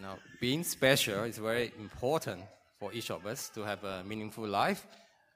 Now, 0.00 0.18
being 0.40 0.62
special 0.62 1.24
is 1.24 1.38
very 1.38 1.72
important 1.78 2.42
for 2.78 2.92
each 2.92 3.10
of 3.10 3.26
us 3.26 3.48
to 3.50 3.62
have 3.62 3.82
a 3.82 4.04
meaningful 4.04 4.46
life. 4.46 4.86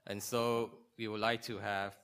And 0.06 0.22
so 0.22 0.70
we 0.96 1.08
would 1.08 1.20
like 1.20 1.42
to 1.42 1.58
have 1.58 1.96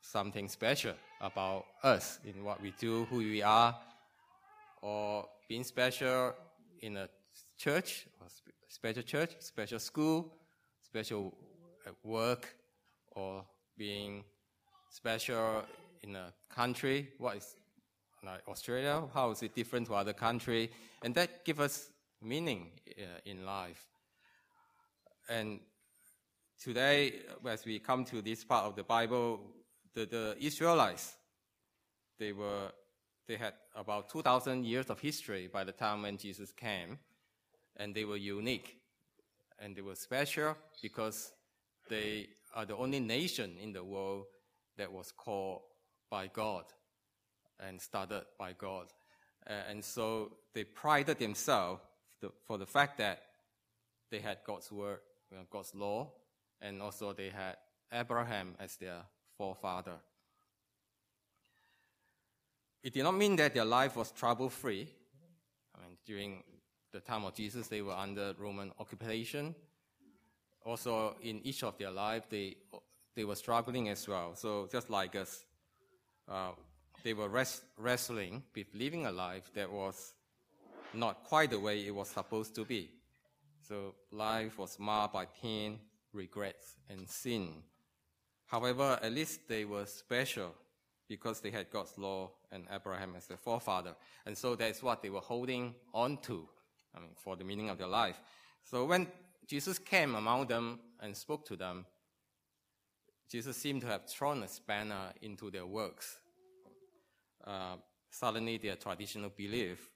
something 0.00 0.48
special 0.48 0.94
about 1.20 1.66
us 1.82 2.18
in 2.24 2.42
what 2.42 2.60
we 2.62 2.72
do, 2.78 3.04
who 3.10 3.18
we 3.18 3.42
are, 3.42 3.76
or 4.80 5.26
being 5.48 5.64
special 5.64 6.34
in 6.80 6.96
a 6.96 7.08
church, 7.58 8.06
or 8.20 8.28
special 8.68 9.02
church, 9.02 9.30
special 9.40 9.78
school, 9.78 10.32
special 10.82 11.34
uh, 11.86 11.90
work, 12.02 12.54
or 13.12 13.44
being 13.76 14.24
special 14.88 15.64
in 16.02 16.16
a 16.16 16.32
country. 16.48 17.08
What 17.18 17.36
is 17.36 17.56
like 18.24 18.42
Australia? 18.48 19.02
How 19.12 19.30
is 19.30 19.42
it 19.42 19.54
different 19.54 19.86
to 19.86 19.94
other 19.94 20.12
country? 20.12 20.70
And 21.02 21.14
that 21.14 21.44
gives 21.44 21.60
us 21.60 21.90
meaning 22.22 22.70
uh, 22.98 23.20
in 23.24 23.44
life. 23.44 23.84
And 25.28 25.60
today, 26.62 27.20
as 27.46 27.64
we 27.64 27.78
come 27.78 28.04
to 28.06 28.22
this 28.22 28.44
part 28.44 28.64
of 28.64 28.76
the 28.76 28.82
Bible, 28.82 29.40
the, 29.94 30.06
the 30.06 30.36
Israelites, 30.40 31.16
they 32.18 32.32
were, 32.32 32.72
they 33.26 33.36
had 33.36 33.54
about 33.74 34.10
2,000 34.10 34.64
years 34.64 34.90
of 34.90 35.00
history 35.00 35.48
by 35.52 35.64
the 35.64 35.72
time 35.72 36.02
when 36.02 36.16
Jesus 36.16 36.52
came, 36.52 36.98
and 37.76 37.94
they 37.94 38.04
were 38.04 38.16
unique. 38.16 38.78
And 39.58 39.76
they 39.76 39.82
were 39.82 39.94
special 39.94 40.56
because 40.82 41.32
they 41.88 42.28
are 42.54 42.64
the 42.64 42.76
only 42.76 43.00
nation 43.00 43.56
in 43.62 43.72
the 43.72 43.84
world 43.84 44.24
that 44.76 44.92
was 44.92 45.12
called 45.12 45.60
by 46.10 46.26
God 46.26 46.64
and 47.60 47.80
started 47.80 48.24
by 48.38 48.52
God. 48.52 48.86
And 49.46 49.84
so 49.84 50.32
they 50.54 50.64
prided 50.64 51.18
themselves 51.18 51.82
the, 52.20 52.30
for 52.46 52.58
the 52.58 52.66
fact 52.66 52.98
that 52.98 53.22
they 54.10 54.20
had 54.20 54.38
God's 54.46 54.70
word, 54.72 55.00
God's 55.50 55.74
law, 55.74 56.12
and 56.60 56.80
also 56.80 57.12
they 57.12 57.30
had 57.30 57.56
Abraham 57.92 58.54
as 58.58 58.76
their 58.76 59.02
forefather. 59.36 59.96
It 62.82 62.92
did 62.92 63.02
not 63.02 63.16
mean 63.16 63.36
that 63.36 63.54
their 63.54 63.64
life 63.64 63.96
was 63.96 64.12
trouble 64.12 64.48
free. 64.48 64.88
I 65.74 65.86
mean, 65.86 65.96
during 66.06 66.42
the 66.92 67.00
time 67.00 67.24
of 67.24 67.34
Jesus, 67.34 67.68
they 67.68 67.82
were 67.82 67.94
under 67.94 68.34
Roman 68.38 68.72
occupation. 68.78 69.54
Also, 70.64 71.16
in 71.22 71.40
each 71.44 71.62
of 71.62 71.76
their 71.76 71.90
life, 71.90 72.28
they 72.30 72.56
they 73.14 73.24
were 73.24 73.36
struggling 73.36 73.88
as 73.88 74.08
well. 74.08 74.34
So 74.34 74.68
just 74.70 74.90
like 74.90 75.14
us, 75.14 75.44
uh, 76.28 76.52
they 77.04 77.12
were 77.12 77.28
res- 77.28 77.62
wrestling 77.76 78.42
with 78.56 78.66
living 78.74 79.06
a 79.06 79.12
life 79.12 79.50
that 79.54 79.70
was 79.70 80.14
not 80.94 81.22
quite 81.22 81.50
the 81.50 81.60
way 81.60 81.86
it 81.86 81.94
was 81.94 82.08
supposed 82.08 82.54
to 82.54 82.64
be. 82.64 82.90
So 83.68 83.94
life 84.10 84.58
was 84.58 84.78
marred 84.78 85.12
by 85.12 85.26
pain, 85.26 85.78
regrets, 86.12 86.76
and 86.88 87.08
sin. 87.08 87.62
However, 88.46 88.98
at 89.02 89.12
least 89.12 89.40
they 89.48 89.64
were 89.64 89.86
special 89.86 90.54
because 91.06 91.40
they 91.40 91.50
had 91.50 91.70
God's 91.70 91.96
law 91.98 92.30
and 92.50 92.66
Abraham 92.72 93.14
as 93.16 93.26
their 93.26 93.36
forefather. 93.36 93.94
And 94.24 94.36
so 94.36 94.54
that's 94.54 94.82
what 94.82 95.02
they 95.02 95.10
were 95.10 95.20
holding 95.20 95.74
on 95.92 96.16
to 96.22 96.48
I 96.96 97.00
mean, 97.00 97.10
for 97.16 97.36
the 97.36 97.44
meaning 97.44 97.68
of 97.68 97.76
their 97.76 97.88
life. 97.88 98.20
So 98.62 98.86
when 98.86 99.08
Jesus 99.46 99.78
came 99.78 100.14
among 100.14 100.46
them 100.46 100.78
and 101.00 101.14
spoke 101.14 101.44
to 101.46 101.56
them, 101.56 101.84
Jesus 103.28 103.56
seemed 103.56 103.82
to 103.82 103.88
have 103.88 104.08
thrown 104.08 104.42
a 104.42 104.48
spanner 104.48 105.12
into 105.20 105.50
their 105.50 105.66
works 105.66 106.20
uh, 107.46 107.76
suddenly 108.10 108.58
their 108.58 108.76
traditional 108.76 109.30
belief 109.30 109.90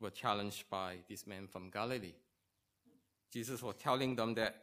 were 0.00 0.10
challenged 0.10 0.64
by 0.70 0.96
this 1.08 1.26
man 1.26 1.46
from 1.46 1.70
Galilee. 1.70 2.14
Jesus 3.32 3.62
was 3.62 3.76
telling 3.76 4.16
them 4.16 4.34
that 4.34 4.54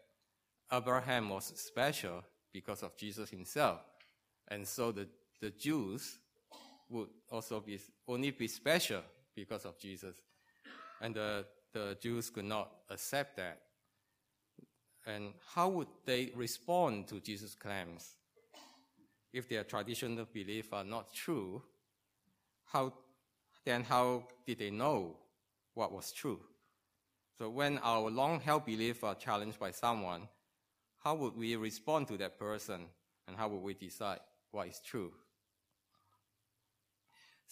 Abraham 0.72 1.30
was 1.30 1.54
special 1.56 2.23
because 2.52 2.84
of 2.84 2.98
Jesus 2.98 3.30
himself. 3.30 3.80
And 4.48 4.67
so 4.67 4.92
the, 4.92 5.08
the 5.39 5.52
Jews 5.52 6.20
would 6.89 7.10
also 7.30 7.60
be 7.60 7.80
only 8.08 8.32
be 8.32 8.48
special 8.48 9.02
because 9.36 9.66
of 9.66 9.77
Jesus. 9.77 10.16
And 11.02 11.16
the, 11.16 11.45
the 11.73 11.98
Jews 12.02 12.30
could 12.30 12.45
not 12.45 12.72
accept 12.89 13.38
that. 13.38 13.60
And 15.06 15.33
how 15.54 15.70
would 15.70 15.88
they 16.06 16.32
respond 16.36 17.08
to 17.08 17.20
Jesus' 17.20 17.56
claims? 17.56 18.16
If 19.32 19.48
their 19.48 19.64
traditional 19.64 20.26
beliefs 20.26 20.70
are 20.72 20.83
not 20.83 21.14
true, 21.14 21.61
how, 22.72 22.94
then 23.66 23.83
how 23.83 24.23
did 24.45 24.60
they 24.60 24.72
know 24.72 25.16
what 25.73 25.92
was 25.92 26.11
true? 26.11 26.39
So 27.38 27.50
when 27.50 27.78
our 27.80 28.10
long-held 28.10 28.66
beliefs 28.66 29.04
are 29.04 29.16
challenged 29.16 29.60
by 29.60 29.72
someone, 29.72 30.28
how 31.04 31.16
would 31.16 31.38
we 31.38 31.56
respond 31.56 32.08
to 32.08 32.17
that 32.17 32.39
person 32.39 32.86
and 33.27 33.38
how 33.38 33.48
would 33.50 33.61
we 33.61 33.73
decide 33.73 34.20
what 34.52 34.67
is 34.67 34.82
true? 34.83 35.11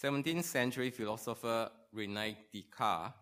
17th 0.01 0.43
century 0.43 0.89
philosopher 0.89 1.69
Rene 1.93 2.37
Descartes, 2.51 3.13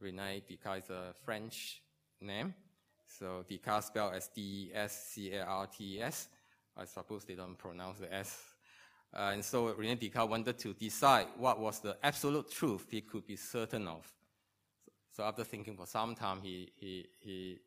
Rene 0.00 0.42
Descartes 0.46 0.84
is 0.84 0.90
a 0.90 1.14
French 1.24 1.80
name, 2.20 2.52
so 3.06 3.44
Descartes 3.48 3.86
spelled 3.86 4.14
as 4.14 4.28
D-E-S-C-A-R-T-S. 4.34 6.28
I 6.76 6.84
suppose 6.84 7.24
they 7.24 7.34
don't 7.34 7.56
pronounce 7.56 7.98
the 8.00 8.12
S 8.12 8.51
uh, 9.14 9.30
and 9.32 9.44
so 9.44 9.72
Rene 9.74 9.96
Descartes 9.96 10.30
wanted 10.30 10.58
to 10.58 10.72
decide 10.72 11.26
what 11.36 11.60
was 11.60 11.80
the 11.80 11.96
absolute 12.02 12.50
truth 12.50 12.86
he 12.90 13.02
could 13.02 13.26
be 13.26 13.36
certain 13.36 13.86
of. 13.86 14.10
So 15.14 15.24
after 15.24 15.44
thinking 15.44 15.76
for 15.76 15.86
some 15.86 16.14
time, 16.14 16.40
he, 16.42 16.70
he, 16.76 17.06
he 17.20 17.58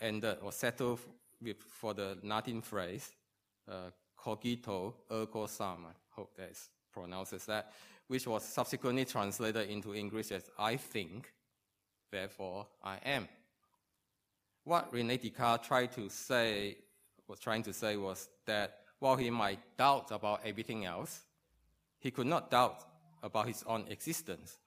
ended 0.00 0.38
or 0.42 0.50
settled 0.50 0.98
with, 1.40 1.58
for 1.62 1.94
the 1.94 2.18
Latin 2.24 2.60
phrase, 2.62 3.12
uh, 3.68 3.90
cogito 4.16 4.94
ergo 5.10 5.46
sum, 5.46 5.86
I 5.88 5.92
hope 6.10 6.36
that 6.36 6.50
pronounces 6.92 7.46
that, 7.46 7.72
which 8.08 8.26
was 8.26 8.44
subsequently 8.44 9.04
translated 9.04 9.70
into 9.70 9.94
English 9.94 10.32
as 10.32 10.50
I 10.58 10.76
think, 10.76 11.32
therefore 12.10 12.66
I 12.82 12.96
am. 13.04 13.28
What 14.64 14.92
Rene 14.92 15.16
Descartes 15.16 15.66
tried 15.66 15.92
to 15.92 16.08
say, 16.08 16.78
was 17.28 17.38
trying 17.38 17.62
to 17.62 17.72
say 17.72 17.96
was 17.96 18.28
that 18.46 18.80
while 18.98 19.16
he 19.16 19.30
might 19.30 19.60
doubt 19.76 20.10
about 20.10 20.40
everything 20.44 20.84
else, 20.84 21.20
he 21.98 22.10
could 22.10 22.26
not 22.26 22.50
doubt 22.50 22.84
about 23.22 23.46
his 23.46 23.64
own 23.66 23.84
existence. 23.88 24.58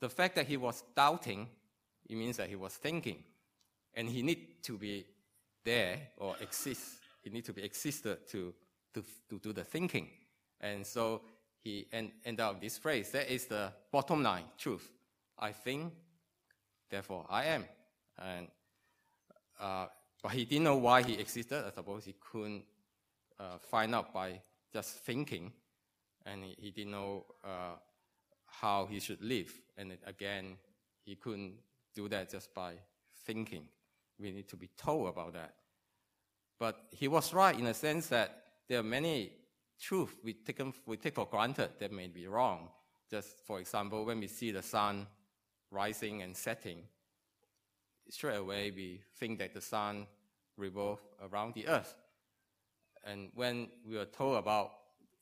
The 0.00 0.08
fact 0.08 0.36
that 0.36 0.46
he 0.46 0.56
was 0.56 0.82
doubting, 0.94 1.48
it 2.08 2.16
means 2.16 2.36
that 2.36 2.48
he 2.48 2.56
was 2.56 2.74
thinking. 2.74 3.22
And 3.94 4.08
he 4.08 4.22
need 4.22 4.62
to 4.64 4.76
be 4.76 5.06
there 5.64 5.98
or 6.18 6.36
exist. 6.40 6.98
He 7.22 7.30
need 7.30 7.44
to 7.46 7.52
be 7.52 7.62
existed 7.62 8.28
to, 8.28 8.54
to, 8.94 9.04
to 9.30 9.38
do 9.38 9.52
the 9.52 9.64
thinking. 9.64 10.08
And 10.60 10.86
so 10.86 11.22
he 11.62 11.86
end, 11.92 12.12
end 12.24 12.40
up 12.40 12.60
this 12.60 12.78
phrase. 12.78 13.10
That 13.10 13.32
is 13.32 13.46
the 13.46 13.72
bottom 13.90 14.22
line 14.22 14.44
truth. 14.58 14.90
I 15.38 15.52
think, 15.52 15.92
therefore 16.90 17.26
I 17.28 17.44
am. 17.46 17.64
And, 18.18 18.48
uh, 19.60 19.86
but 20.22 20.32
he 20.32 20.44
didn't 20.44 20.64
know 20.64 20.76
why 20.76 21.02
he 21.02 21.14
existed. 21.14 21.64
I 21.66 21.70
suppose 21.74 22.04
he 22.04 22.14
couldn't 22.20 22.64
uh, 23.38 23.58
find 23.58 23.94
out 23.94 24.12
by 24.12 24.40
just 24.72 24.98
thinking, 24.98 25.52
and 26.24 26.44
he, 26.44 26.56
he 26.58 26.70
didn't 26.70 26.92
know 26.92 27.24
uh, 27.44 27.76
how 28.46 28.86
he 28.86 29.00
should 29.00 29.22
live. 29.22 29.52
And 29.76 29.96
again, 30.06 30.56
he 31.04 31.16
couldn't 31.16 31.54
do 31.94 32.08
that 32.08 32.30
just 32.30 32.54
by 32.54 32.74
thinking. 33.24 33.68
We 34.18 34.30
need 34.30 34.48
to 34.48 34.56
be 34.56 34.70
told 34.76 35.08
about 35.08 35.34
that. 35.34 35.54
But 36.58 36.86
he 36.90 37.08
was 37.08 37.34
right 37.34 37.58
in 37.58 37.66
a 37.66 37.74
sense 37.74 38.06
that 38.08 38.42
there 38.68 38.80
are 38.80 38.84
many 38.84 39.32
truths 39.78 40.14
we 40.24 40.34
we 40.86 40.96
take 40.96 41.14
for 41.14 41.26
granted 41.26 41.70
that 41.78 41.92
may 41.92 42.08
be 42.08 42.26
wrong. 42.26 42.68
Just 43.10 43.44
for 43.46 43.60
example, 43.60 44.04
when 44.04 44.20
we 44.20 44.26
see 44.26 44.50
the 44.50 44.62
sun 44.62 45.06
rising 45.70 46.22
and 46.22 46.36
setting, 46.36 46.82
straight 48.08 48.36
away 48.36 48.70
we 48.70 49.02
think 49.18 49.38
that 49.38 49.52
the 49.52 49.60
sun 49.60 50.06
revolves 50.56 51.02
around 51.22 51.54
the 51.54 51.68
earth. 51.68 51.94
And 53.06 53.30
when 53.34 53.68
we 53.88 53.96
were 53.96 54.04
told 54.04 54.36
about 54.36 54.72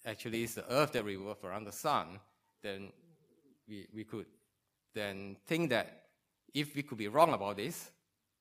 actually 0.07 0.43
it's 0.43 0.55
the 0.55 0.73
earth 0.73 0.93
that 0.93 1.05
revolves 1.05 1.45
around 1.45 1.65
the 1.65 1.73
sun, 1.73 2.19
then 2.63 2.91
we, 3.69 3.87
we 3.95 4.05
could 4.05 4.27
then 4.95 5.37
think 5.47 5.71
that 5.71 6.05
if 6.55 6.75
we 6.75 6.83
could 6.83 6.99
be 6.99 7.09
wrong 7.09 7.35
about 7.35 7.57
this, 7.57 7.91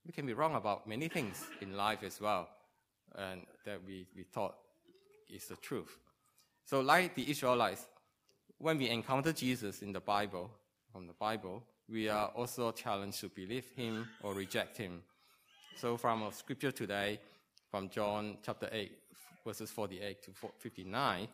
we 0.06 0.14
can 0.14 0.26
be 0.26 0.34
wrong 0.34 0.56
about 0.56 0.88
many 0.88 1.08
things 1.08 1.44
in 1.62 1.76
life 1.76 2.04
as 2.04 2.22
well, 2.22 2.48
and 3.16 3.42
that 3.66 3.80
we, 3.86 4.06
we 4.16 4.24
thought 4.24 4.56
is 5.30 5.46
the 5.46 5.56
truth. 5.58 5.98
So, 6.66 6.82
like 6.82 7.16
the 7.16 7.30
Israelites, 7.30 7.86
when 8.58 8.78
we 8.78 8.90
encounter 8.90 9.34
Jesus 9.34 9.82
in 9.82 9.92
the 9.92 10.00
Bible, 10.00 10.50
from 10.92 11.08
the 11.08 11.14
Bible, 11.14 11.64
we 11.90 12.08
are 12.08 12.28
also 12.28 12.72
challenged 12.72 13.20
to 13.22 13.30
believe 13.30 13.66
him 13.76 14.08
or 14.22 14.34
reject 14.34 14.78
him. 14.78 15.02
So, 15.76 15.98
from 15.98 16.24
our 16.24 16.32
scripture 16.32 16.72
today, 16.72 17.20
from 17.72 17.90
John 17.90 18.38
chapter 18.44 18.70
8, 18.72 18.92
verses 19.46 19.70
48 19.72 20.24
to 20.24 20.32
59, 20.60 21.28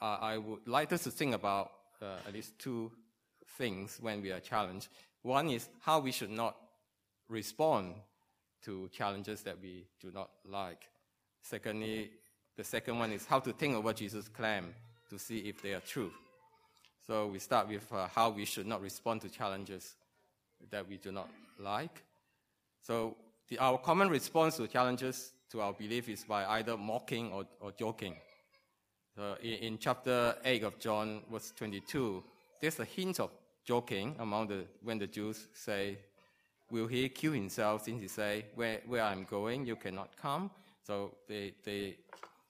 uh, 0.00 0.04
I 0.04 0.38
would 0.38 0.66
like 0.66 0.92
us 0.92 1.04
to 1.04 1.10
think 1.10 1.34
about 1.34 1.72
uh, 2.00 2.16
at 2.26 2.34
least 2.34 2.58
two 2.58 2.90
things 3.56 3.98
when 4.00 4.22
we 4.22 4.32
are 4.32 4.40
challenged. 4.40 4.88
One 5.22 5.48
is 5.50 5.68
how 5.80 6.00
we 6.00 6.12
should 6.12 6.30
not 6.30 6.56
respond 7.28 7.94
to 8.64 8.88
challenges 8.92 9.42
that 9.42 9.60
we 9.60 9.86
do 10.00 10.10
not 10.12 10.30
like. 10.44 10.88
Secondly, 11.42 12.10
the 12.56 12.64
second 12.64 12.98
one 12.98 13.12
is 13.12 13.24
how 13.26 13.40
to 13.40 13.52
think 13.52 13.74
over 13.74 13.92
Jesus' 13.92 14.28
claim 14.28 14.74
to 15.10 15.18
see 15.18 15.38
if 15.38 15.62
they 15.62 15.72
are 15.72 15.80
true. 15.80 16.12
So 17.06 17.26
we 17.26 17.38
start 17.38 17.68
with 17.68 17.90
uh, 17.92 18.08
how 18.14 18.30
we 18.30 18.44
should 18.44 18.66
not 18.66 18.80
respond 18.80 19.22
to 19.22 19.28
challenges 19.28 19.96
that 20.70 20.88
we 20.88 20.98
do 20.98 21.10
not 21.10 21.28
like. 21.58 22.02
So 22.80 23.16
the, 23.52 23.58
our 23.58 23.78
common 23.78 24.08
response 24.08 24.56
to 24.56 24.66
challenges 24.66 25.32
to 25.50 25.60
our 25.60 25.72
belief 25.72 26.08
is 26.08 26.24
by 26.24 26.44
either 26.56 26.76
mocking 26.76 27.30
or, 27.32 27.44
or 27.60 27.72
joking. 27.72 28.16
So 29.14 29.36
in, 29.42 29.52
in, 29.52 29.78
chapter 29.78 30.34
8 30.42 30.64
of 30.64 30.78
John, 30.78 31.20
verse 31.30 31.52
22, 31.56 32.24
there's 32.60 32.80
a 32.80 32.84
hint 32.84 33.20
of 33.20 33.30
joking 33.64 34.16
among 34.18 34.48
the, 34.48 34.64
when 34.82 34.98
the 34.98 35.06
Jews 35.06 35.48
say, 35.52 35.98
will 36.70 36.86
he 36.86 37.08
kill 37.10 37.32
himself 37.32 37.84
since 37.84 38.00
he 38.00 38.08
say, 38.08 38.46
where, 38.54 38.80
where 38.86 39.02
I'm 39.02 39.24
going, 39.24 39.66
you 39.66 39.76
cannot 39.76 40.16
come? 40.16 40.50
So 40.86 41.12
they, 41.28 41.52
they, 41.62 41.96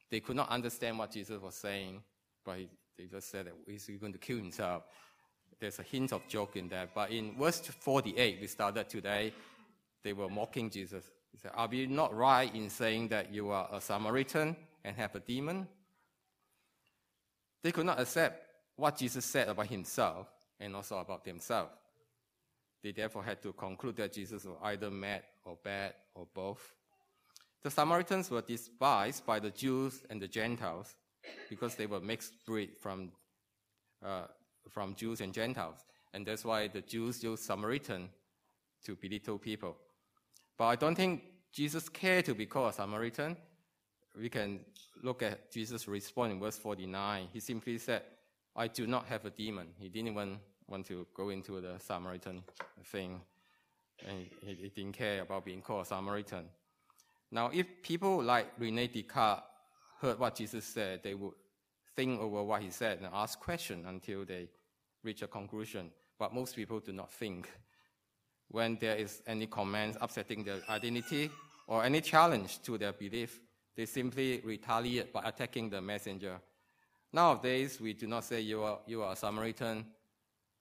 they 0.08 0.20
could 0.20 0.37
not 0.37 0.50
understand 0.50 0.98
what 0.98 1.10
Jesus 1.10 1.43
was 1.43 1.56
saying, 1.56 2.00
but 2.44 2.58
he, 2.58 2.69
they 2.96 3.06
just 3.06 3.28
said 3.28 3.46
that 3.46 3.55
he's 3.66 3.88
going 4.00 4.12
to 4.12 4.19
kill 4.19 4.37
himself. 4.37 4.84
There's 5.58 5.81
a 5.81 5.82
hint 5.82 6.12
of 6.12 6.28
joke 6.28 6.56
in 6.56 6.69
that. 6.69 6.94
But 6.94 7.10
in 7.10 7.37
verse 7.37 7.60
48, 7.60 8.38
we 8.40 8.46
started 8.46 8.88
today, 8.88 9.32
they 10.02 10.12
were 10.12 10.28
mocking 10.28 10.70
Jesus. 10.70 11.04
He 11.31 11.38
said, 11.38 11.52
Are 11.54 11.69
we 11.69 11.87
not 11.87 12.14
right 12.14 12.52
in 12.54 12.69
saying 12.69 13.08
that 13.08 13.32
you 13.32 13.50
are 13.50 13.69
a 13.72 13.81
Samaritan 13.81 14.56
and 14.84 14.96
have 14.96 15.14
a 15.14 15.20
demon? 15.20 15.66
They 17.62 17.72
could 17.72 17.87
not 17.87 18.00
accept 18.00 18.46
what 18.76 18.96
Jesus 18.96 19.25
said 19.25 19.49
about 19.49 19.69
himself 19.69 20.28
and 20.58 20.75
also 20.75 20.99
about 20.99 21.25
themselves. 21.25 21.72
They 22.82 22.93
therefore 22.93 23.22
had 23.22 23.40
to 23.43 23.52
conclude 23.52 23.96
that 23.96 24.12
Jesus 24.12 24.44
was 24.44 24.56
either 24.62 24.90
mad 24.90 25.22
or 25.44 25.56
bad 25.62 25.94
or 26.14 26.26
both. 26.34 26.75
The 27.62 27.70
Samaritans 27.70 28.28
were 28.28 28.43
despised 28.43 29.25
by 29.25 29.38
the 29.38 29.50
Jews 29.50 30.02
and 30.10 30.20
the 30.20 30.26
Gentiles 30.26 30.96
because 31.48 31.76
they 31.76 31.87
were 31.87 32.00
mixed 32.00 32.44
breed 32.44 32.70
from, 32.81 33.12
uh, 34.05 34.25
from 34.69 34.96
Jews 34.96 35.20
and 35.20 35.32
Gentiles. 35.32 35.78
And 36.12 36.26
that's 36.26 36.44
why 36.44 36.66
the 36.66 36.81
Jews 36.81 37.22
used 37.22 37.44
Samaritan 37.44 38.08
to 38.84 38.96
belittle 38.96 39.38
people. 39.38 39.76
But 40.62 40.69
I 40.69 40.76
don't 40.76 40.94
think 40.94 41.25
Jesus 41.53 41.88
cared 41.88 42.25
to 42.26 42.37
be 42.37 42.47
called 42.47 42.70
a 42.70 42.73
Samaritan. 42.73 43.37
We 44.17 44.29
can 44.29 44.61
look 45.03 45.20
at 45.20 45.50
Jesus' 45.50 45.88
response 45.88 46.31
in 46.31 46.38
verse 46.38 46.56
49. 46.56 47.26
He 47.32 47.41
simply 47.41 47.79
said, 47.79 48.03
I 48.55 48.69
do 48.69 48.87
not 48.87 49.06
have 49.06 49.25
a 49.25 49.31
demon. 49.31 49.70
He 49.76 49.88
didn't 49.88 50.12
even 50.12 50.38
want 50.69 50.87
to 50.87 51.05
go 51.17 51.31
into 51.31 51.61
the 51.61 51.81
Samaritan 51.81 52.44
thing. 52.85 53.23
And 54.06 54.29
he, 54.41 54.55
he 54.55 54.69
didn't 54.69 54.93
care 54.93 55.23
about 55.23 55.44
being 55.44 55.62
called 55.62 55.82
a 55.82 55.88
Samaritan. 55.88 56.44
Now, 57.32 57.50
if 57.53 57.82
people 57.82 58.23
like 58.23 58.53
Rene 58.56 58.87
Descartes 58.87 59.43
heard 60.00 60.20
what 60.20 60.37
Jesus 60.37 60.65
said, 60.65 61.03
they 61.03 61.15
would 61.15 61.35
think 61.97 62.20
over 62.20 62.44
what 62.44 62.62
he 62.62 62.70
said 62.70 62.99
and 62.99 63.08
ask 63.12 63.41
questions 63.41 63.85
until 63.88 64.25
they 64.25 64.47
reach 65.03 65.23
a 65.23 65.26
conclusion. 65.26 65.91
But 66.20 66.32
most 66.32 66.55
people 66.55 66.79
do 66.79 66.93
not 66.93 67.11
think. 67.11 67.50
When 68.52 68.76
there 68.76 68.96
is 68.96 69.22
any 69.26 69.46
comment 69.46 69.96
upsetting 70.00 70.44
their 70.44 70.60
identity 70.69 71.31
or 71.66 71.84
any 71.84 72.00
challenge 72.02 72.62
to 72.62 72.78
their 72.78 72.93
belief, 72.93 73.40
they 73.75 73.87
simply 73.87 74.43
retaliate 74.44 75.12
by 75.12 75.22
attacking 75.25 75.70
the 75.70 75.81
messenger. 75.81 76.38
Nowadays, 77.12 77.81
we 77.81 77.94
do 77.94 78.06
not 78.06 78.25
say 78.25 78.40
you 78.43 78.62
are, 78.62 78.78
you 78.87 79.02
are 79.02 79.14
a 79.14 79.16
Samaritan. 79.16 79.87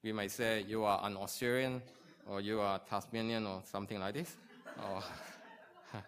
We 0.03 0.13
might 0.13 0.31
say 0.31 0.63
you 0.67 0.85
are 0.85 1.01
an 1.03 1.17
Australian 1.17 1.81
or 2.27 2.39
you 2.39 2.61
are 2.61 2.79
Tasmanian 2.79 3.45
or 3.45 3.61
something 3.65 3.99
like 3.99 4.13
this. 4.13 4.35
or 4.77 5.03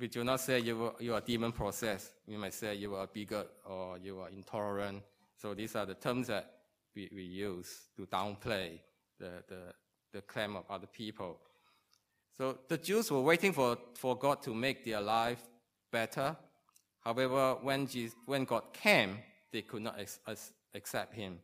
we 0.00 0.08
do 0.08 0.24
not 0.24 0.40
say 0.40 0.60
you, 0.60 0.94
you 0.98 1.12
are 1.12 1.20
demon 1.20 1.52
possessed. 1.52 2.12
We 2.26 2.38
might 2.38 2.54
say 2.54 2.74
you 2.74 2.94
are 2.94 3.06
bigot 3.06 3.50
or 3.68 3.98
you 3.98 4.20
are 4.20 4.30
intolerant. 4.30 5.02
So 5.36 5.52
these 5.52 5.76
are 5.76 5.84
the 5.84 5.94
terms 5.94 6.28
that 6.28 6.52
we, 6.94 7.10
we 7.14 7.22
use 7.22 7.88
to 7.96 8.06
downplay 8.06 8.78
the, 9.18 9.42
the, 9.46 9.74
the 10.12 10.22
claim 10.22 10.56
of 10.56 10.64
other 10.70 10.86
people. 10.86 11.38
So 12.36 12.58
the 12.68 12.78
Jews 12.78 13.10
were 13.10 13.22
waiting 13.22 13.52
for, 13.52 13.78
for 13.94 14.16
God 14.16 14.42
to 14.42 14.54
make 14.54 14.84
their 14.84 15.00
life 15.00 15.42
better. 15.90 16.36
However, 17.00 17.56
when, 17.62 17.86
Jesus, 17.86 18.16
when 18.26 18.44
God 18.44 18.72
came, 18.72 19.18
they 19.52 19.62
could 19.62 19.82
not 19.82 19.98
ex- 19.98 20.52
accept 20.74 21.14
him. 21.14 21.38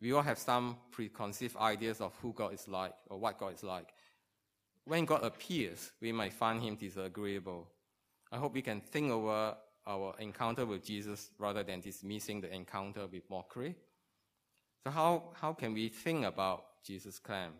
We 0.00 0.12
all 0.12 0.22
have 0.22 0.38
some 0.38 0.78
preconceived 0.90 1.56
ideas 1.56 2.00
of 2.00 2.14
who 2.22 2.32
God 2.32 2.54
is 2.54 2.66
like 2.66 2.94
or 3.08 3.18
what 3.18 3.38
God 3.38 3.54
is 3.54 3.62
like 3.62 3.92
when 4.84 5.04
God 5.04 5.22
appears, 5.22 5.92
we 6.00 6.10
might 6.10 6.32
find 6.32 6.60
him 6.60 6.74
disagreeable. 6.74 7.68
I 8.32 8.38
hope 8.38 8.54
we 8.54 8.62
can 8.62 8.80
think 8.80 9.12
over 9.12 9.56
our 9.86 10.14
encounter 10.18 10.66
with 10.66 10.84
Jesus 10.84 11.30
rather 11.38 11.62
than 11.62 11.80
dismissing 11.80 12.40
the 12.40 12.52
encounter 12.52 13.06
with 13.06 13.22
mockery. 13.30 13.76
So 14.84 14.90
how, 14.90 15.22
how 15.40 15.52
can 15.52 15.74
we 15.74 15.88
think 15.88 16.24
about 16.24 16.64
Jesus' 16.84 17.20
claim? 17.20 17.50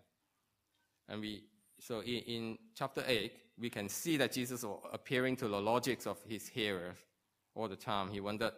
And 1.10 1.20
we, 1.20 1.42
so 1.78 2.00
in, 2.00 2.20
in 2.20 2.58
chapter 2.74 3.04
8, 3.06 3.32
we 3.58 3.68
can 3.68 3.88
see 3.88 4.16
that 4.16 4.32
Jesus 4.32 4.62
was 4.62 4.80
appearing 4.92 5.36
to 5.36 5.48
the 5.48 5.60
logics 5.60 6.06
of 6.06 6.18
his 6.26 6.48
hearers 6.48 6.96
all 7.54 7.68
the 7.68 7.76
time. 7.76 8.10
He 8.10 8.20
wanted, 8.20 8.52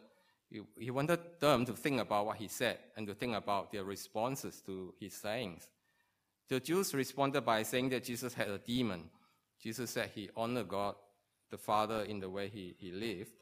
he, 0.49 0.61
he 0.79 0.91
wanted 0.91 1.19
them 1.41 1.65
to 1.65 1.73
think 1.73 2.01
about 2.01 2.27
what 2.27 2.37
he 2.37 2.47
said 2.47 2.79
and 2.97 3.07
to 3.07 3.15
think 3.15 3.35
about 3.35 3.73
their 3.73 3.85
responses 3.85 4.63
to 4.67 4.95
his 5.01 5.15
sayings. 5.15 5.69
The 6.49 6.61
Jews 6.61 6.95
responded 6.95 7.41
by 7.41 7.63
saying 7.63 7.89
that 7.89 8.05
Jesus 8.05 8.35
had 8.35 8.49
a 8.49 8.59
demon. 8.59 9.05
Jesus 9.61 9.91
said 9.91 10.11
he 10.15 10.29
honored 10.37 10.69
God, 10.69 10.95
the 11.51 11.57
Father, 11.59 12.03
in 12.03 12.21
the 12.21 12.29
way 12.29 12.49
he, 12.49 12.75
he 12.79 12.93
lived. 12.93 13.33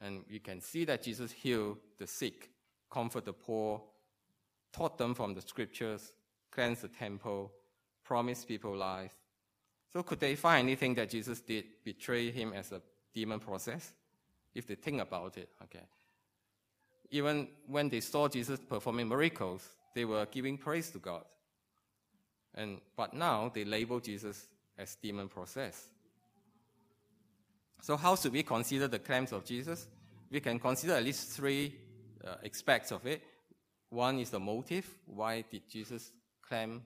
And 0.00 0.24
you 0.28 0.40
can 0.40 0.60
see 0.60 0.84
that 0.86 1.02
Jesus 1.02 1.30
healed 1.30 1.78
the 1.98 2.06
sick, 2.06 2.50
comforted 2.90 3.26
the 3.26 3.32
poor, 3.32 3.82
taught 4.72 4.96
them 4.96 5.14
from 5.14 5.34
the 5.34 5.42
scriptures, 5.42 6.12
cleansed 6.50 6.82
the 6.82 6.88
temple, 6.88 7.52
promised 8.08 8.48
people 8.48 8.74
life. 8.74 9.12
So 9.92 10.02
could 10.02 10.18
they 10.18 10.34
find 10.34 10.66
anything 10.66 10.94
that 10.94 11.10
Jesus 11.10 11.40
did 11.42 11.64
betray 11.84 12.30
him 12.30 12.54
as 12.54 12.72
a 12.72 12.80
demon 13.14 13.38
process? 13.38 13.92
If 14.54 14.66
they 14.66 14.76
think 14.76 15.02
about 15.02 15.36
it, 15.36 15.50
okay. 15.62 15.84
Even 17.10 17.48
when 17.66 17.90
they 17.90 18.00
saw 18.00 18.26
Jesus 18.26 18.58
performing 18.60 19.08
miracles, 19.08 19.68
they 19.94 20.06
were 20.06 20.26
giving 20.26 20.56
praise 20.56 20.90
to 20.90 20.98
God. 20.98 21.24
And, 22.54 22.80
but 22.96 23.12
now 23.12 23.50
they 23.54 23.64
label 23.64 24.00
Jesus 24.00 24.48
as 24.78 24.96
demon 24.96 25.28
possessed. 25.28 25.84
So, 27.82 27.96
how 27.96 28.16
should 28.16 28.32
we 28.32 28.42
consider 28.42 28.88
the 28.88 28.98
claims 28.98 29.32
of 29.32 29.44
Jesus? 29.44 29.86
We 30.30 30.40
can 30.40 30.58
consider 30.58 30.94
at 30.94 31.04
least 31.04 31.30
three 31.30 31.74
uh, 32.26 32.36
aspects 32.44 32.90
of 32.90 33.06
it. 33.06 33.22
One 33.90 34.18
is 34.18 34.30
the 34.30 34.40
motive. 34.40 34.86
Why 35.06 35.44
did 35.50 35.68
Jesus 35.68 36.10
claim 36.42 36.82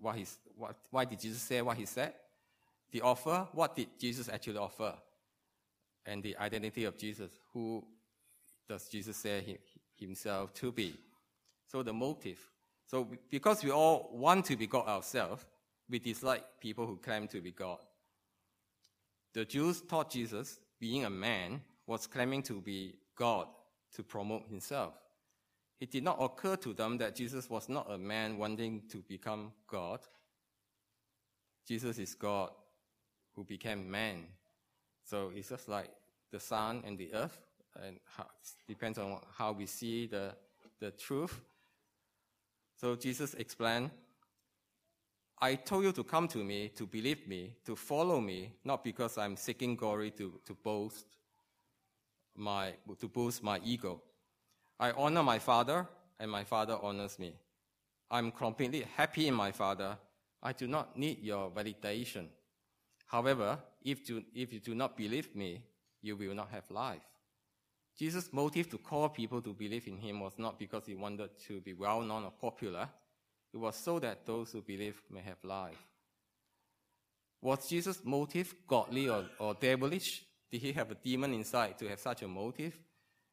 what 0.00 0.16
he's, 0.16 0.38
what, 0.56 0.76
why 0.90 1.04
did 1.04 1.20
Jesus 1.20 1.42
say 1.42 1.62
what 1.62 1.76
he 1.76 1.86
said? 1.86 2.14
The 2.90 3.00
offer. 3.00 3.46
What 3.52 3.76
did 3.76 3.88
Jesus 3.98 4.28
actually 4.28 4.58
offer? 4.58 4.94
And 6.06 6.22
the 6.22 6.36
identity 6.38 6.84
of 6.84 6.96
Jesus. 6.96 7.30
Who 7.52 7.84
does 8.68 8.88
Jesus 8.88 9.16
say 9.16 9.42
he, 9.44 9.58
himself 10.04 10.52
to 10.54 10.72
be? 10.72 10.94
So 11.66 11.82
the 11.82 11.92
motive. 11.92 12.38
So 12.86 13.08
because 13.30 13.64
we 13.64 13.70
all 13.70 14.10
want 14.12 14.44
to 14.46 14.56
be 14.56 14.66
God 14.66 14.86
ourselves, 14.86 15.44
we 15.88 15.98
dislike 15.98 16.44
people 16.60 16.86
who 16.86 16.96
claim 16.96 17.28
to 17.28 17.40
be 17.40 17.50
God. 17.50 17.78
The 19.34 19.44
Jews 19.44 19.80
taught 19.80 20.10
Jesus, 20.10 20.60
being 20.78 21.04
a 21.04 21.10
man, 21.10 21.62
was 21.86 22.06
claiming 22.06 22.42
to 22.44 22.60
be 22.60 22.96
God 23.16 23.46
to 23.96 24.02
promote 24.02 24.46
himself. 24.48 24.94
It 25.82 25.90
did 25.90 26.04
not 26.04 26.18
occur 26.20 26.54
to 26.58 26.74
them 26.74 26.96
that 26.98 27.16
Jesus 27.16 27.50
was 27.50 27.68
not 27.68 27.90
a 27.90 27.98
man 27.98 28.38
wanting 28.38 28.82
to 28.88 28.98
become 28.98 29.50
God. 29.66 29.98
Jesus 31.66 31.98
is 31.98 32.14
God 32.14 32.50
who 33.34 33.42
became 33.42 33.90
man. 33.90 34.26
So 35.02 35.32
it's 35.34 35.48
just 35.48 35.68
like 35.68 35.90
the 36.30 36.38
sun 36.38 36.84
and 36.86 36.96
the 36.96 37.12
earth, 37.12 37.36
and 37.84 37.98
how, 38.16 38.26
depends 38.68 38.96
on 38.96 39.18
how 39.36 39.50
we 39.50 39.66
see 39.66 40.06
the, 40.06 40.36
the 40.78 40.92
truth. 40.92 41.40
So 42.80 42.94
Jesus 42.94 43.34
explained, 43.34 43.90
I 45.40 45.56
told 45.56 45.82
you 45.82 45.90
to 45.90 46.04
come 46.04 46.28
to 46.28 46.44
me, 46.44 46.68
to 46.76 46.86
believe 46.86 47.26
me, 47.26 47.56
to 47.64 47.74
follow 47.74 48.20
me, 48.20 48.52
not 48.64 48.84
because 48.84 49.18
I'm 49.18 49.36
seeking 49.36 49.74
glory 49.74 50.12
to, 50.12 50.38
to 50.46 50.54
boast 50.54 51.06
my, 52.36 52.74
to 53.00 53.08
boost 53.08 53.42
my 53.42 53.60
ego. 53.64 54.00
I 54.82 54.90
honor 54.96 55.22
my 55.22 55.38
father, 55.38 55.86
and 56.18 56.28
my 56.28 56.42
father 56.42 56.76
honors 56.82 57.16
me. 57.16 57.32
I'm 58.10 58.32
completely 58.32 58.84
happy 58.96 59.28
in 59.28 59.34
my 59.34 59.52
father. 59.52 59.96
I 60.42 60.52
do 60.52 60.66
not 60.66 60.98
need 60.98 61.22
your 61.22 61.52
validation. 61.52 62.26
However, 63.06 63.60
if 63.84 64.08
you, 64.08 64.24
if 64.34 64.52
you 64.52 64.58
do 64.58 64.74
not 64.74 64.96
believe 64.96 65.36
me, 65.36 65.62
you 66.00 66.16
will 66.16 66.34
not 66.34 66.50
have 66.50 66.64
life. 66.68 67.06
Jesus' 67.96 68.32
motive 68.32 68.68
to 68.70 68.78
call 68.78 69.08
people 69.08 69.40
to 69.42 69.54
believe 69.54 69.86
in 69.86 69.98
him 69.98 70.18
was 70.18 70.32
not 70.36 70.58
because 70.58 70.84
he 70.84 70.96
wanted 70.96 71.30
to 71.46 71.60
be 71.60 71.74
well 71.74 72.00
known 72.00 72.24
or 72.24 72.32
popular. 72.32 72.88
It 73.54 73.58
was 73.58 73.76
so 73.76 74.00
that 74.00 74.26
those 74.26 74.50
who 74.50 74.62
believe 74.62 75.00
may 75.08 75.20
have 75.20 75.44
life. 75.44 75.86
Was 77.40 77.68
Jesus' 77.68 78.04
motive 78.04 78.52
godly 78.66 79.08
or, 79.08 79.26
or 79.38 79.54
devilish? 79.54 80.24
Did 80.50 80.60
he 80.60 80.72
have 80.72 80.90
a 80.90 80.96
demon 80.96 81.34
inside 81.34 81.78
to 81.78 81.88
have 81.88 82.00
such 82.00 82.22
a 82.22 82.26
motive? 82.26 82.76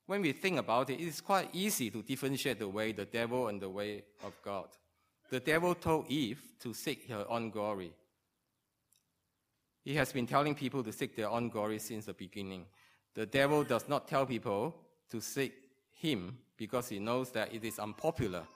When 0.10 0.24
we 0.24 0.32
think 0.32 0.58
about 0.58 0.90
it, 0.90 1.00
it 1.00 1.08
is 1.08 1.22
quite 1.22 1.50
easy 1.54 1.92
to 1.92 2.02
differentiate 2.02 2.58
the 2.58 2.68
way 2.68 2.94
the 2.94 3.06
devil 3.06 3.48
and 3.48 3.62
the 3.62 3.70
way 3.70 4.06
of 4.24 4.34
God. 4.44 4.66
The 5.30 5.40
devil 5.40 5.76
told 5.76 6.08
Eve 6.10 6.42
to 6.62 6.74
seek 6.74 7.08
her 7.10 7.28
own 7.30 7.52
glory. 7.52 7.94
He 9.84 9.94
has 9.94 10.12
been 10.12 10.26
telling 10.26 10.56
people 10.56 10.84
to 10.84 10.92
seek 10.92 11.16
their 11.16 11.30
own 11.30 11.50
glory 11.50 11.78
since 11.78 12.06
the 12.06 12.16
beginning. 12.16 12.66
The 13.14 13.28
devil 13.28 13.64
does 13.64 13.88
not 13.88 14.08
tell 14.08 14.26
people 14.26 14.76
to 15.12 15.22
seek 15.22 15.54
him 15.92 16.40
because 16.58 16.90
he 16.90 16.98
knows 16.98 17.30
that 17.34 17.54
it 17.54 17.64
is 17.64 17.78
unpopular 17.78 18.48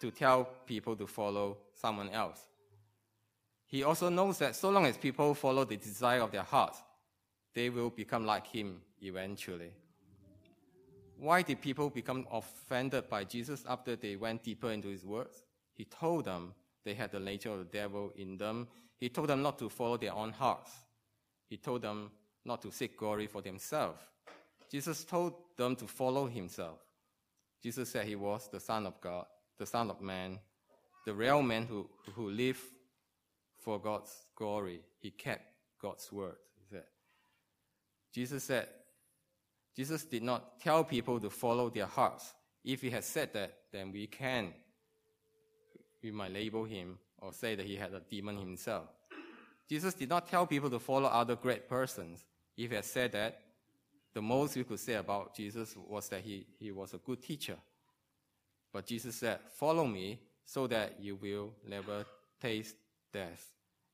to 0.00 0.10
tell 0.10 0.48
people 0.64 0.96
to 0.96 1.06
follow 1.06 1.58
someone 1.74 2.08
else. 2.08 2.40
He 3.66 3.82
also 3.82 4.08
knows 4.08 4.38
that 4.38 4.56
so 4.56 4.70
long 4.70 4.86
as 4.86 4.96
people 4.96 5.34
follow 5.34 5.66
the 5.66 5.76
desire 5.76 6.22
of 6.22 6.30
their 6.30 6.42
hearts, 6.42 6.82
they 7.52 7.68
will 7.68 7.90
become 7.90 8.24
like 8.24 8.46
him 8.46 8.80
eventually. 9.02 9.72
Why 11.18 11.42
did 11.42 11.60
people 11.60 11.90
become 11.90 12.26
offended 12.30 13.08
by 13.08 13.24
Jesus 13.24 13.64
after 13.68 13.96
they 13.96 14.16
went 14.16 14.42
deeper 14.42 14.70
into 14.70 14.88
his 14.88 15.04
words? 15.04 15.44
He 15.74 15.84
told 15.84 16.24
them 16.24 16.54
they 16.84 16.94
had 16.94 17.12
the 17.12 17.20
nature 17.20 17.50
of 17.50 17.58
the 17.58 17.64
devil 17.64 18.12
in 18.16 18.36
them. 18.36 18.68
He 18.98 19.08
told 19.08 19.28
them 19.28 19.42
not 19.42 19.58
to 19.58 19.68
follow 19.68 19.96
their 19.96 20.14
own 20.14 20.32
hearts. 20.32 20.70
He 21.48 21.56
told 21.56 21.82
them 21.82 22.10
not 22.44 22.62
to 22.62 22.70
seek 22.70 22.96
glory 22.98 23.26
for 23.26 23.42
themselves. 23.42 24.00
Jesus 24.70 25.04
told 25.04 25.34
them 25.56 25.76
to 25.76 25.86
follow 25.86 26.26
himself. 26.26 26.78
Jesus 27.62 27.88
said 27.88 28.06
he 28.06 28.16
was 28.16 28.48
the 28.48 28.60
Son 28.60 28.86
of 28.86 29.00
God, 29.00 29.26
the 29.58 29.66
Son 29.66 29.90
of 29.90 30.00
Man, 30.00 30.38
the 31.06 31.14
real 31.14 31.42
man 31.42 31.66
who, 31.66 31.88
who 32.14 32.28
lived 32.28 32.60
for 33.58 33.78
God's 33.78 34.12
glory. 34.36 34.80
He 35.00 35.10
kept 35.10 35.46
God's 35.80 36.10
word. 36.12 36.36
He 36.58 36.64
said. 36.68 36.84
Jesus 38.12 38.44
said, 38.44 38.68
Jesus 39.76 40.04
did 40.04 40.22
not 40.22 40.60
tell 40.60 40.84
people 40.84 41.18
to 41.20 41.30
follow 41.30 41.68
their 41.70 41.86
hearts. 41.86 42.34
If 42.64 42.80
he 42.80 42.90
had 42.90 43.04
said 43.04 43.32
that, 43.34 43.54
then 43.72 43.92
we 43.92 44.06
can, 44.06 44.52
we 46.02 46.10
might 46.10 46.32
label 46.32 46.64
him 46.64 46.98
or 47.18 47.32
say 47.32 47.54
that 47.54 47.66
he 47.66 47.76
had 47.76 47.92
a 47.92 48.00
demon 48.00 48.38
himself. 48.38 48.88
Jesus 49.68 49.94
did 49.94 50.08
not 50.08 50.28
tell 50.28 50.46
people 50.46 50.70
to 50.70 50.78
follow 50.78 51.08
other 51.08 51.36
great 51.36 51.68
persons. 51.68 52.24
If 52.56 52.70
he 52.70 52.76
had 52.76 52.84
said 52.84 53.12
that, 53.12 53.40
the 54.12 54.22
most 54.22 54.56
we 54.56 54.64
could 54.64 54.78
say 54.78 54.94
about 54.94 55.34
Jesus 55.34 55.74
was 55.76 56.08
that 56.08 56.20
he, 56.20 56.46
he 56.58 56.70
was 56.70 56.94
a 56.94 56.98
good 56.98 57.20
teacher. 57.22 57.56
But 58.72 58.86
Jesus 58.86 59.16
said, 59.16 59.40
Follow 59.56 59.86
me 59.86 60.20
so 60.44 60.66
that 60.68 61.00
you 61.00 61.16
will 61.16 61.52
never 61.66 62.04
taste 62.40 62.76
death. 63.12 63.44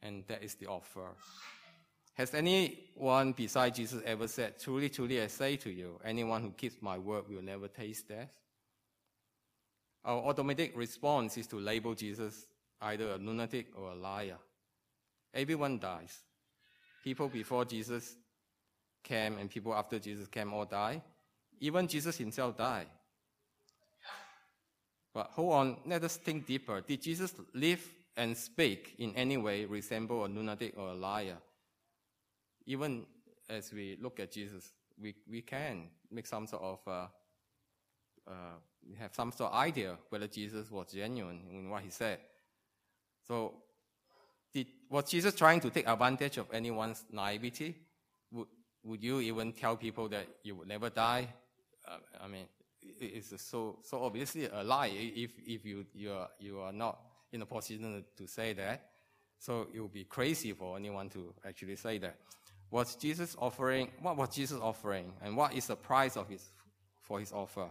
And 0.03 0.25
that 0.29 0.43
is 0.43 0.55
the 0.55 0.67
offer. 0.67 1.09
Has 2.21 2.35
anyone 2.35 3.33
beside 3.33 3.75
Jesus 3.75 4.03
ever 4.05 4.29
said, 4.29 4.61
Truly, 4.61 4.91
truly, 4.91 5.23
I 5.23 5.29
say 5.29 5.57
to 5.57 5.71
you, 5.71 5.99
anyone 6.05 6.43
who 6.43 6.51
keeps 6.51 6.83
my 6.83 6.99
word 6.99 7.25
will 7.31 7.41
never 7.41 7.67
taste 7.67 8.09
death? 8.09 8.29
Our 10.05 10.19
automatic 10.19 10.77
response 10.77 11.39
is 11.39 11.47
to 11.47 11.57
label 11.57 11.95
Jesus 11.95 12.45
either 12.83 13.13
a 13.13 13.17
lunatic 13.17 13.69
or 13.75 13.93
a 13.93 13.95
liar. 13.95 14.37
Everyone 15.33 15.79
dies. 15.79 16.15
People 17.03 17.29
before 17.29 17.65
Jesus 17.65 18.17
came 19.03 19.39
and 19.39 19.49
people 19.49 19.73
after 19.73 19.99
Jesus 19.99 20.29
came 20.29 20.53
all 20.53 20.67
die. 20.67 21.01
Even 21.59 21.89
Jesus 21.89 22.19
himself 22.19 22.55
died. 22.55 22.89
But 25.15 25.31
hold 25.31 25.55
on, 25.55 25.77
let 25.87 26.05
us 26.05 26.19
think 26.19 26.45
deeper. 26.45 26.83
Did 26.83 27.01
Jesus 27.01 27.33
live 27.55 27.83
and 28.15 28.37
speak 28.37 28.97
in 28.99 29.17
any 29.17 29.39
way 29.39 29.65
resemble 29.65 30.27
a 30.27 30.29
lunatic 30.29 30.75
or 30.77 30.89
a 30.89 30.95
liar? 30.95 31.39
Even 32.71 33.05
as 33.49 33.73
we 33.73 33.99
look 34.01 34.21
at 34.21 34.31
Jesus, 34.31 34.73
we, 35.01 35.15
we 35.29 35.43
can 35.43 35.89
make 36.09 36.27
some 36.27 36.47
sort 36.47 36.63
of, 36.63 36.79
uh, 36.87 37.07
uh, 38.29 38.33
have 38.97 39.13
some 39.13 39.33
sort 39.33 39.53
of 39.53 39.59
idea 39.59 39.97
whether 40.09 40.29
Jesus 40.29 40.71
was 40.71 40.93
genuine 40.93 41.41
in 41.51 41.69
what 41.69 41.83
he 41.83 41.91
said. 41.91 42.19
So, 43.27 43.55
did, 44.55 44.67
was 44.89 45.11
Jesus 45.11 45.35
trying 45.35 45.61
to 45.61 45.71
take 45.71 45.89
advantage 45.89 46.39
of 46.39 46.47
anyone's 46.53 47.05
naivety? 47.11 47.75
Would, 48.31 48.47
would 48.85 49.03
you 49.03 49.19
even 49.21 49.53
tell 49.53 49.77
people 49.77 50.09
that 50.09 50.27
you 50.45 50.55
would 50.55 50.69
never 50.69 50.91
die? 50.91 51.27
Uh, 51.89 51.97
I 52.23 52.29
mean, 52.29 52.47
it's 53.01 53.43
so 53.43 53.79
so 53.83 54.05
obviously 54.05 54.47
a 54.47 54.63
lie 54.63 54.93
if 54.95 55.33
if 55.45 55.65
you 55.65 55.85
you 55.93 56.13
are 56.13 56.29
you 56.39 56.61
are 56.61 56.73
not 56.73 56.99
in 57.33 57.43
a 57.43 57.47
position 57.47 58.05
to 58.17 58.27
say 58.27 58.53
that. 58.53 58.91
So 59.39 59.69
it 59.73 59.81
would 59.81 59.93
be 59.93 60.05
crazy 60.05 60.53
for 60.53 60.77
anyone 60.77 61.09
to 61.11 61.33
actually 61.47 61.77
say 61.77 61.99
that. 61.99 62.17
Was 62.71 62.95
Jesus 62.95 63.37
offering? 63.39 63.91
What 64.01 64.17
was 64.17 64.35
Jesus 64.35 64.59
offering, 64.61 65.13
and 65.23 65.37
what 65.37 65.55
is 65.55 65.67
the 65.67 65.77
price 65.77 66.17
of 66.17 66.29
his 66.29 66.45
for 67.01 67.19
his 67.19 67.33
offer? 67.33 67.69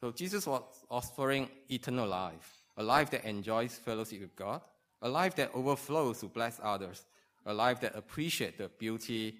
So 0.00 0.10
Jesus 0.12 0.46
was 0.46 0.62
offering 0.90 1.48
eternal 1.70 2.08
life, 2.08 2.64
a 2.76 2.82
life 2.82 3.10
that 3.10 3.24
enjoys 3.24 3.74
fellowship 3.76 4.20
with 4.20 4.36
God, 4.36 4.60
a 5.02 5.08
life 5.08 5.34
that 5.36 5.50
overflows 5.54 6.20
to 6.20 6.26
bless 6.26 6.60
others, 6.62 7.04
a 7.44 7.52
life 7.52 7.80
that 7.80 7.96
appreciates 7.96 8.58
the 8.58 8.68
beauty 8.68 9.36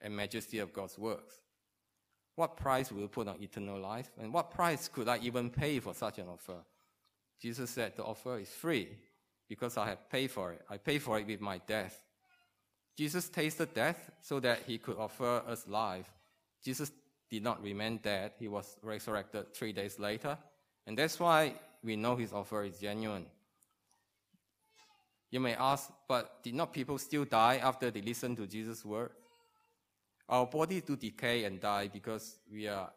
and 0.00 0.16
majesty 0.16 0.58
of 0.58 0.72
God's 0.72 0.98
works. 0.98 1.34
What 2.34 2.56
price 2.56 2.90
will 2.90 3.00
you 3.00 3.08
put 3.08 3.28
on 3.28 3.42
eternal 3.42 3.78
life? 3.78 4.10
And 4.20 4.32
what 4.32 4.50
price 4.50 4.88
could 4.88 5.08
I 5.08 5.18
even 5.18 5.50
pay 5.50 5.80
for 5.80 5.94
such 5.94 6.18
an 6.18 6.28
offer? 6.28 6.64
Jesus 7.40 7.70
said 7.70 7.94
the 7.96 8.04
offer 8.04 8.38
is 8.38 8.48
free 8.48 8.88
because 9.48 9.76
I 9.76 9.88
have 9.88 10.08
paid 10.08 10.30
for 10.30 10.52
it. 10.52 10.62
I 10.70 10.78
pay 10.78 10.98
for 10.98 11.18
it 11.18 11.26
with 11.26 11.40
my 11.40 11.58
death. 11.58 12.00
Jesus 12.96 13.28
tasted 13.28 13.72
death 13.74 14.10
so 14.20 14.40
that 14.40 14.60
he 14.66 14.78
could 14.78 14.98
offer 14.98 15.42
us 15.46 15.66
life. 15.66 16.10
Jesus 16.62 16.92
did 17.30 17.42
not 17.42 17.62
remain 17.62 17.98
dead. 18.02 18.32
He 18.38 18.48
was 18.48 18.76
resurrected 18.82 19.54
three 19.54 19.72
days 19.72 19.98
later. 19.98 20.36
And 20.86 20.98
that's 20.98 21.18
why 21.18 21.54
we 21.82 21.96
know 21.96 22.16
his 22.16 22.32
offer 22.32 22.64
is 22.64 22.78
genuine. 22.78 23.26
You 25.30 25.40
may 25.40 25.54
ask, 25.54 25.90
but 26.06 26.42
did 26.42 26.54
not 26.54 26.74
people 26.74 26.98
still 26.98 27.24
die 27.24 27.56
after 27.62 27.90
they 27.90 28.02
listened 28.02 28.36
to 28.36 28.46
Jesus' 28.46 28.84
word? 28.84 29.10
Our 30.28 30.46
bodies 30.46 30.82
do 30.82 30.94
decay 30.94 31.44
and 31.44 31.58
die 31.58 31.88
because 31.88 32.36
we 32.52 32.68
are, 32.68 32.90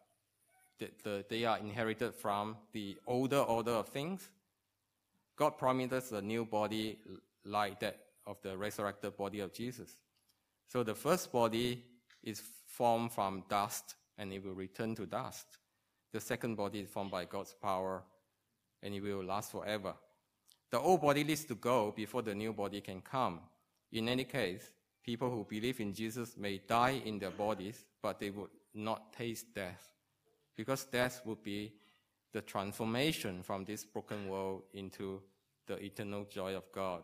the, 0.78 0.90
the, 1.04 1.26
they 1.30 1.46
are 1.46 1.58
inherited 1.58 2.14
from 2.14 2.58
the 2.74 2.98
older 3.08 3.40
order 3.40 3.72
of 3.72 3.88
things. 3.88 4.30
God 5.38 5.52
promised 5.58 5.94
us 5.94 6.12
a 6.12 6.22
new 6.22 6.44
body 6.46 7.00
like 7.46 7.80
that 7.80 8.05
of 8.28 8.38
the 8.42 8.58
resurrected 8.58 9.16
body 9.18 9.40
of 9.40 9.54
Jesus. 9.54 9.98
So 10.68 10.84
the 10.84 10.96
first 10.96 11.32
body 11.32 11.84
is 12.24 12.42
formed 12.68 13.12
from 13.12 13.44
dust 13.50 13.96
and 14.18 14.34
it 14.34 14.44
will 14.44 14.54
return 14.54 14.96
to 14.96 15.06
dust. 15.06 15.46
The 16.12 16.20
second 16.20 16.56
body 16.56 16.80
is 16.80 16.90
formed 16.90 17.12
by 17.12 17.26
God's 17.26 17.54
power 17.54 18.04
and 18.82 18.94
it 18.94 19.02
will 19.02 19.24
last 19.24 19.52
forever. 19.52 19.94
The 20.72 20.80
old 20.80 21.02
body 21.02 21.24
needs 21.24 21.46
to 21.46 21.56
go 21.56 21.94
before 21.96 22.22
the 22.22 22.36
new 22.36 22.54
body 22.54 22.82
can 22.82 23.02
come. 23.02 23.40
In 23.92 24.10
any 24.10 24.24
case, 24.24 24.72
People 25.06 25.30
who 25.30 25.46
believe 25.48 25.80
in 25.80 25.94
Jesus 25.94 26.36
may 26.36 26.58
die 26.58 27.00
in 27.06 27.20
their 27.20 27.30
bodies, 27.30 27.86
but 28.02 28.20
they 28.20 28.32
would 28.32 28.50
not 28.74 29.14
taste 29.14 29.54
death, 29.54 29.92
because 30.58 30.86
death 30.86 31.22
would 31.26 31.44
be 31.44 31.74
the 32.34 32.42
transformation 32.42 33.44
from 33.44 33.64
this 33.66 33.86
broken 33.86 34.28
world 34.28 34.64
into 34.74 35.22
the 35.68 35.78
eternal 35.78 36.26
joy 36.26 36.56
of 36.56 36.64
God. 36.72 37.04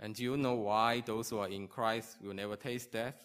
And 0.00 0.14
do 0.14 0.22
you 0.22 0.36
know 0.36 0.54
why 0.54 1.02
those 1.04 1.30
who 1.30 1.38
are 1.38 1.48
in 1.48 1.66
Christ 1.66 2.18
will 2.22 2.34
never 2.34 2.56
taste 2.56 2.92
death? 2.92 3.16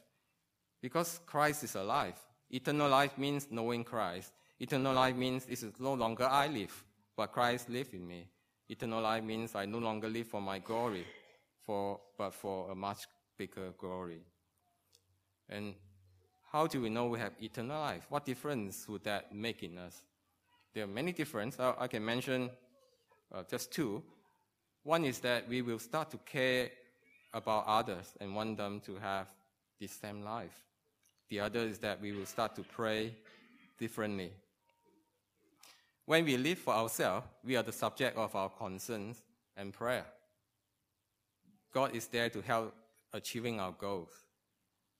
Because 0.81 1.19
Christ 1.25 1.63
is 1.63 1.75
alive. 1.75 2.19
Eternal 2.49 2.89
life 2.89 3.17
means 3.17 3.47
knowing 3.49 3.83
Christ. 3.83 4.33
Eternal 4.59 4.93
life 4.93 5.15
means 5.15 5.45
it 5.45 5.63
is 5.63 5.65
no 5.79 5.93
longer 5.93 6.25
I 6.25 6.47
live, 6.47 6.83
but 7.15 7.31
Christ 7.31 7.69
lives 7.69 7.93
in 7.93 8.07
me. 8.07 8.27
Eternal 8.69 9.01
life 9.01 9.23
means 9.23 9.55
I 9.55 9.65
no 9.65 9.77
longer 9.77 10.09
live 10.09 10.27
for 10.27 10.41
my 10.41 10.59
glory, 10.59 11.05
for, 11.61 11.99
but 12.17 12.33
for 12.33 12.71
a 12.71 12.75
much 12.75 13.07
bigger 13.37 13.73
glory. 13.77 14.21
And 15.49 15.75
how 16.51 16.67
do 16.67 16.81
we 16.81 16.89
know 16.89 17.07
we 17.07 17.19
have 17.19 17.33
eternal 17.41 17.79
life? 17.79 18.05
What 18.09 18.25
difference 18.25 18.87
would 18.87 19.03
that 19.03 19.33
make 19.33 19.63
in 19.63 19.77
us? 19.77 20.03
There 20.73 20.83
are 20.83 20.87
many 20.87 21.11
differences. 21.11 21.59
I, 21.59 21.73
I 21.79 21.87
can 21.87 22.03
mention 22.05 22.49
uh, 23.33 23.43
just 23.49 23.71
two. 23.71 24.03
One 24.83 25.05
is 25.05 25.19
that 25.19 25.47
we 25.47 25.61
will 25.61 25.79
start 25.79 26.11
to 26.11 26.17
care 26.17 26.69
about 27.33 27.65
others 27.65 28.13
and 28.19 28.35
want 28.35 28.57
them 28.57 28.81
to 28.81 28.95
have 28.95 29.27
the 29.79 29.87
same 29.87 30.23
life. 30.23 30.63
The 31.29 31.39
other 31.39 31.61
is 31.61 31.79
that 31.79 32.01
we 32.01 32.11
will 32.11 32.25
start 32.25 32.55
to 32.57 32.63
pray 32.63 33.15
differently. 33.79 34.31
When 36.05 36.25
we 36.25 36.37
live 36.37 36.59
for 36.59 36.73
ourselves, 36.73 37.25
we 37.43 37.55
are 37.55 37.63
the 37.63 37.71
subject 37.71 38.17
of 38.17 38.35
our 38.35 38.49
concerns 38.49 39.21
and 39.55 39.73
prayer. 39.73 40.05
God 41.73 41.95
is 41.95 42.07
there 42.07 42.29
to 42.29 42.41
help 42.41 42.75
achieving 43.13 43.59
our 43.59 43.71
goals. 43.71 44.11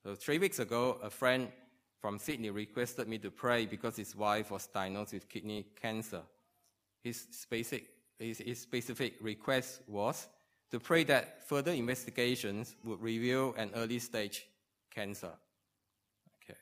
So 0.04 0.16
three 0.16 0.38
weeks 0.38 0.60
ago, 0.60 0.98
a 1.04 1.10
friend 1.10 1.50
from 2.00 2.20
Sydney 2.20 2.50
requested 2.50 3.08
me 3.08 3.18
to 3.20 3.32
pray 3.32 3.66
because 3.66 3.96
his 3.96 4.16
wife 4.16 4.52
was 4.52 4.68
diagnosed 4.68 5.13
with 5.13 5.30
kidney 5.30 5.66
cancer. 5.82 6.22
His 7.04 7.28
specific, 7.32 7.93
his, 8.20 8.39
his 8.39 8.60
specific 8.60 9.15
request 9.22 9.82
was 9.88 10.27
to 10.72 10.79
pray 10.79 11.03
that 11.03 11.48
further 11.48 11.72
investigations 11.72 12.75
would 12.84 13.01
reveal 13.01 13.53
an 13.58 13.72
early 13.75 14.00
stage 14.00 14.46
cancer. 14.93 15.32
Okay. 16.43 16.58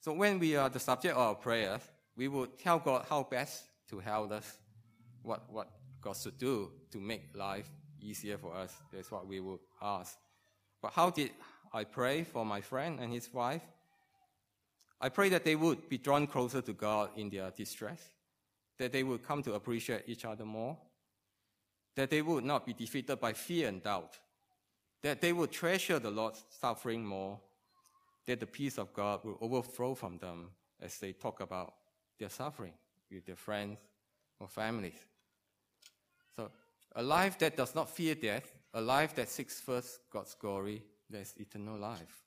So 0.00 0.12
when 0.12 0.38
we 0.38 0.56
are 0.56 0.68
the 0.68 0.80
subject 0.80 1.14
of 1.14 1.20
our 1.20 1.34
prayers, 1.34 1.80
we 2.16 2.28
would 2.28 2.58
tell 2.58 2.78
God 2.78 3.06
how 3.08 3.22
best 3.22 3.64
to 3.90 3.98
help 3.98 4.32
us, 4.32 4.58
what, 5.22 5.50
what 5.50 5.70
God 6.00 6.16
should 6.16 6.38
do 6.38 6.70
to 6.90 7.00
make 7.00 7.30
life 7.34 7.68
easier 8.00 8.38
for 8.38 8.54
us. 8.54 8.74
That's 8.92 9.10
what 9.10 9.26
we 9.26 9.40
would 9.40 9.60
ask. 9.80 10.16
But 10.82 10.92
how 10.92 11.10
did 11.10 11.30
I 11.72 11.84
pray 11.84 12.24
for 12.24 12.44
my 12.44 12.60
friend 12.60 13.00
and 13.00 13.12
his 13.12 13.32
wife? 13.32 13.62
I 15.00 15.08
pray 15.08 15.28
that 15.30 15.44
they 15.44 15.56
would 15.56 15.88
be 15.88 15.98
drawn 15.98 16.26
closer 16.26 16.60
to 16.62 16.72
God 16.72 17.10
in 17.16 17.30
their 17.30 17.50
distress, 17.50 18.00
that 18.78 18.92
they 18.92 19.02
would 19.02 19.22
come 19.22 19.42
to 19.42 19.54
appreciate 19.54 20.02
each 20.06 20.24
other 20.24 20.44
more, 20.44 20.76
that 21.96 22.10
they 22.10 22.22
would 22.22 22.44
not 22.44 22.66
be 22.66 22.72
defeated 22.72 23.20
by 23.20 23.32
fear 23.32 23.68
and 23.68 23.82
doubt, 23.82 24.18
that 25.02 25.20
they 25.20 25.32
would 25.32 25.50
treasure 25.50 25.98
the 25.98 26.10
Lord's 26.10 26.44
suffering 26.60 27.04
more, 27.04 27.38
that 28.26 28.40
the 28.40 28.46
peace 28.46 28.78
of 28.78 28.92
God 28.92 29.20
will 29.24 29.38
overflow 29.40 29.94
from 29.94 30.18
them 30.18 30.50
as 30.80 30.98
they 30.98 31.12
talk 31.12 31.40
about 31.40 31.74
their 32.18 32.30
suffering 32.30 32.72
with 33.10 33.26
their 33.26 33.36
friends 33.36 33.78
or 34.40 34.48
families. 34.48 34.98
So, 36.36 36.50
a 36.96 37.02
life 37.02 37.38
that 37.38 37.56
does 37.56 37.74
not 37.74 37.88
fear 37.88 38.14
death, 38.14 38.54
a 38.72 38.80
life 38.80 39.14
that 39.14 39.28
seeks 39.28 39.60
first 39.60 40.00
God's 40.10 40.34
glory, 40.34 40.82
there's 41.08 41.34
eternal 41.36 41.78
life. 41.78 42.24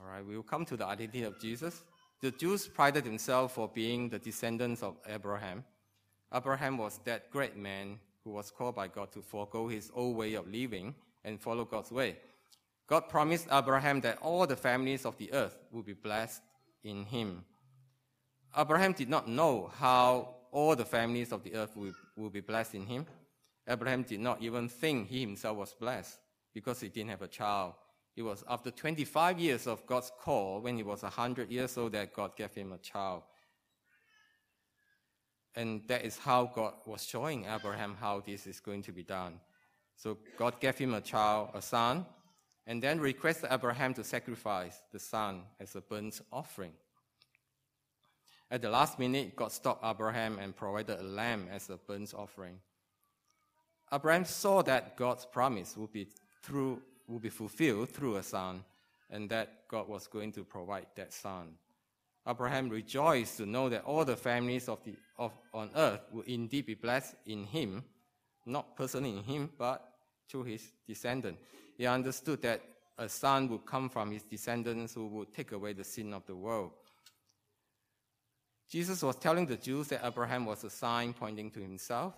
All 0.00 0.06
right, 0.06 0.24
we 0.24 0.36
will 0.36 0.42
come 0.42 0.64
to 0.66 0.76
the 0.76 0.86
identity 0.86 1.24
of 1.24 1.40
Jesus. 1.40 1.82
The 2.20 2.32
Jews 2.32 2.66
prided 2.66 3.04
themselves 3.04 3.54
for 3.54 3.68
being 3.68 4.08
the 4.08 4.18
descendants 4.18 4.82
of 4.82 4.96
Abraham. 5.06 5.64
Abraham 6.34 6.76
was 6.76 6.98
that 7.04 7.30
great 7.30 7.56
man 7.56 8.00
who 8.24 8.30
was 8.30 8.50
called 8.50 8.74
by 8.74 8.88
God 8.88 9.12
to 9.12 9.22
forego 9.22 9.68
his 9.68 9.90
old 9.94 10.16
way 10.16 10.34
of 10.34 10.50
living 10.50 10.94
and 11.24 11.40
follow 11.40 11.64
God's 11.64 11.92
way. 11.92 12.16
God 12.88 13.08
promised 13.08 13.46
Abraham 13.52 14.00
that 14.00 14.18
all 14.18 14.46
the 14.46 14.56
families 14.56 15.04
of 15.04 15.16
the 15.16 15.32
earth 15.32 15.56
would 15.70 15.84
be 15.84 15.92
blessed 15.92 16.42
in 16.82 17.04
him. 17.04 17.44
Abraham 18.56 18.92
did 18.92 19.08
not 19.08 19.28
know 19.28 19.70
how 19.76 20.34
all 20.50 20.74
the 20.74 20.84
families 20.84 21.32
of 21.32 21.44
the 21.44 21.54
earth 21.54 21.76
will 22.16 22.30
be 22.30 22.40
blessed 22.40 22.74
in 22.74 22.86
him. 22.86 23.06
Abraham 23.68 24.02
did 24.02 24.20
not 24.20 24.42
even 24.42 24.68
think 24.68 25.08
he 25.08 25.20
himself 25.20 25.56
was 25.56 25.74
blessed 25.74 26.18
because 26.54 26.80
he 26.80 26.88
didn't 26.88 27.10
have 27.10 27.22
a 27.22 27.28
child. 27.28 27.74
It 28.18 28.24
was 28.24 28.42
after 28.48 28.72
25 28.72 29.38
years 29.38 29.68
of 29.68 29.86
God's 29.86 30.10
call, 30.20 30.60
when 30.60 30.76
he 30.76 30.82
was 30.82 31.04
100 31.04 31.52
years 31.52 31.78
old, 31.78 31.92
that 31.92 32.12
God 32.12 32.34
gave 32.34 32.52
him 32.52 32.72
a 32.72 32.78
child. 32.78 33.22
And 35.54 35.82
that 35.86 36.04
is 36.04 36.18
how 36.18 36.50
God 36.52 36.74
was 36.84 37.06
showing 37.06 37.44
Abraham 37.44 37.94
how 38.00 38.18
this 38.26 38.48
is 38.48 38.58
going 38.58 38.82
to 38.82 38.92
be 38.92 39.04
done. 39.04 39.38
So 39.94 40.18
God 40.36 40.58
gave 40.58 40.76
him 40.76 40.94
a 40.94 41.00
child, 41.00 41.50
a 41.54 41.62
son, 41.62 42.06
and 42.66 42.82
then 42.82 42.98
requested 42.98 43.50
Abraham 43.52 43.94
to 43.94 44.02
sacrifice 44.02 44.82
the 44.92 44.98
son 44.98 45.42
as 45.60 45.76
a 45.76 45.80
burnt 45.80 46.20
offering. 46.32 46.72
At 48.50 48.62
the 48.62 48.70
last 48.70 48.98
minute, 48.98 49.36
God 49.36 49.52
stopped 49.52 49.84
Abraham 49.84 50.40
and 50.40 50.56
provided 50.56 50.98
a 50.98 51.04
lamb 51.04 51.46
as 51.52 51.70
a 51.70 51.76
burnt 51.76 52.12
offering. 52.14 52.58
Abraham 53.92 54.24
saw 54.24 54.62
that 54.62 54.96
God's 54.96 55.24
promise 55.24 55.76
would 55.76 55.92
be 55.92 56.08
through 56.42 56.82
would 57.08 57.22
be 57.22 57.30
fulfilled 57.30 57.88
through 57.88 58.16
a 58.16 58.22
son, 58.22 58.64
and 59.10 59.28
that 59.30 59.66
God 59.68 59.88
was 59.88 60.06
going 60.06 60.32
to 60.32 60.44
provide 60.44 60.86
that 60.94 61.12
son. 61.12 61.54
Abraham 62.26 62.68
rejoiced 62.68 63.38
to 63.38 63.46
know 63.46 63.68
that 63.70 63.84
all 63.84 64.04
the 64.04 64.16
families 64.16 64.68
of 64.68 64.84
the 64.84 64.94
of 65.18 65.32
on 65.52 65.70
earth 65.74 66.02
would 66.12 66.26
indeed 66.26 66.66
be 66.66 66.74
blessed 66.74 67.14
in 67.26 67.44
him, 67.44 67.82
not 68.46 68.76
personally 68.76 69.16
in 69.16 69.24
him, 69.24 69.50
but 69.58 69.82
through 70.28 70.44
his 70.44 70.70
descendant. 70.86 71.38
He 71.76 71.86
understood 71.86 72.42
that 72.42 72.60
a 72.98 73.08
son 73.08 73.48
would 73.48 73.64
come 73.64 73.88
from 73.88 74.10
his 74.10 74.22
descendants 74.22 74.94
who 74.94 75.06
would 75.08 75.32
take 75.32 75.52
away 75.52 75.72
the 75.72 75.84
sin 75.84 76.12
of 76.12 76.26
the 76.26 76.36
world. 76.36 76.72
Jesus 78.68 79.02
was 79.02 79.16
telling 79.16 79.46
the 79.46 79.56
Jews 79.56 79.88
that 79.88 80.04
Abraham 80.04 80.44
was 80.44 80.62
a 80.64 80.70
sign 80.70 81.14
pointing 81.14 81.50
to 81.52 81.60
himself. 81.60 82.14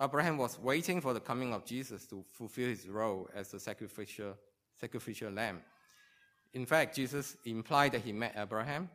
Abraham 0.00 0.38
was 0.38 0.58
waiting 0.60 1.00
for 1.00 1.12
the 1.12 1.20
coming 1.20 1.52
of 1.52 1.64
Jesus 1.64 2.06
to 2.06 2.24
fulfill 2.32 2.68
his 2.68 2.88
role 2.88 3.28
as 3.34 3.50
the 3.50 3.58
sacrificial, 3.58 4.36
sacrificial 4.80 5.32
lamb. 5.32 5.60
In 6.54 6.66
fact, 6.66 6.94
Jesus 6.94 7.36
implied 7.44 7.92
that 7.92 8.02
he 8.02 8.12
met 8.12 8.34
Abraham. 8.36 8.88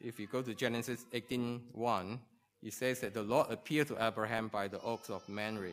If 0.00 0.20
you 0.20 0.26
go 0.26 0.42
to 0.42 0.54
Genesis 0.54 1.06
18:1, 1.12 2.20
it 2.62 2.72
says 2.72 3.00
that 3.00 3.14
the 3.14 3.22
Lord 3.22 3.50
appeared 3.50 3.88
to 3.88 4.04
Abraham 4.04 4.48
by 4.48 4.68
the 4.68 4.80
oaks 4.80 5.10
of 5.10 5.28
Mamre 5.28 5.72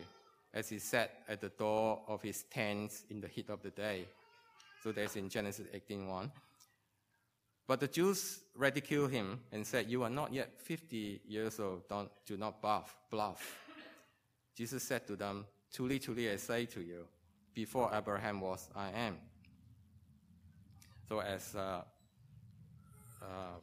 as 0.52 0.68
he 0.68 0.78
sat 0.78 1.22
at 1.28 1.40
the 1.40 1.48
door 1.50 2.02
of 2.08 2.20
his 2.22 2.42
tent 2.44 3.04
in 3.10 3.20
the 3.20 3.28
heat 3.28 3.48
of 3.48 3.62
the 3.62 3.70
day. 3.70 4.08
So 4.82 4.90
that's 4.92 5.16
in 5.16 5.28
Genesis 5.28 5.68
18:1. 5.72 6.32
But 7.70 7.78
the 7.78 7.86
Jews 7.86 8.40
ridiculed 8.56 9.12
him 9.12 9.40
and 9.52 9.64
said, 9.64 9.88
You 9.88 10.02
are 10.02 10.10
not 10.10 10.32
yet 10.32 10.60
50 10.60 11.20
years 11.28 11.60
old, 11.60 11.88
don't, 11.88 12.10
do 12.26 12.36
not 12.36 12.60
bluff, 12.60 12.96
bluff. 13.10 13.69
Jesus 14.60 14.82
said 14.82 15.06
to 15.06 15.16
them, 15.16 15.46
Truly, 15.72 15.98
truly, 15.98 16.30
I 16.30 16.36
say 16.36 16.66
to 16.66 16.82
you, 16.82 17.06
before 17.54 17.90
Abraham 17.94 18.42
was, 18.42 18.68
I 18.76 18.90
am. 18.90 19.16
So, 21.08 21.20
as 21.20 21.56
uh, 21.56 21.80
uh, 23.22 23.56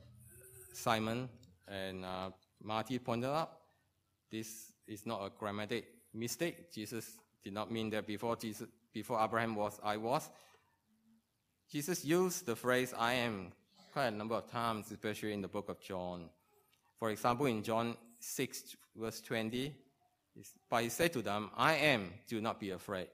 Simon 0.73 1.29
and 1.67 2.03
uh, 2.03 2.31
Marty 2.63 2.97
pointed 2.97 3.29
out, 3.29 3.51
this 4.31 4.71
is 4.87 5.05
not 5.05 5.23
a 5.23 5.29
grammatic 5.29 5.85
mistake. 6.15 6.73
Jesus 6.73 7.19
did 7.43 7.53
not 7.53 7.71
mean 7.71 7.91
that 7.91 8.07
before 8.07 8.35
Jesus, 8.35 8.67
before 8.91 9.23
Abraham 9.23 9.53
was, 9.53 9.79
I 9.83 9.97
was. 9.97 10.27
Jesus 11.71 12.03
used 12.03 12.47
the 12.47 12.55
phrase 12.55 12.95
"I 12.97 13.13
am" 13.13 13.51
quite 13.93 14.07
a 14.07 14.11
number 14.11 14.33
of 14.33 14.49
times, 14.49 14.89
especially 14.89 15.33
in 15.33 15.43
the 15.43 15.47
book 15.47 15.69
of 15.69 15.79
John. 15.79 16.31
For 16.97 17.11
example, 17.11 17.45
in 17.45 17.61
John 17.61 17.95
6, 18.19 18.75
verse 18.95 19.21
20, 19.21 19.75
but 20.69 20.83
he 20.83 20.89
said 20.89 21.13
to 21.13 21.21
them, 21.21 21.49
I 21.55 21.73
am, 21.75 22.13
do 22.27 22.41
not 22.41 22.59
be 22.59 22.71
afraid. 22.71 23.07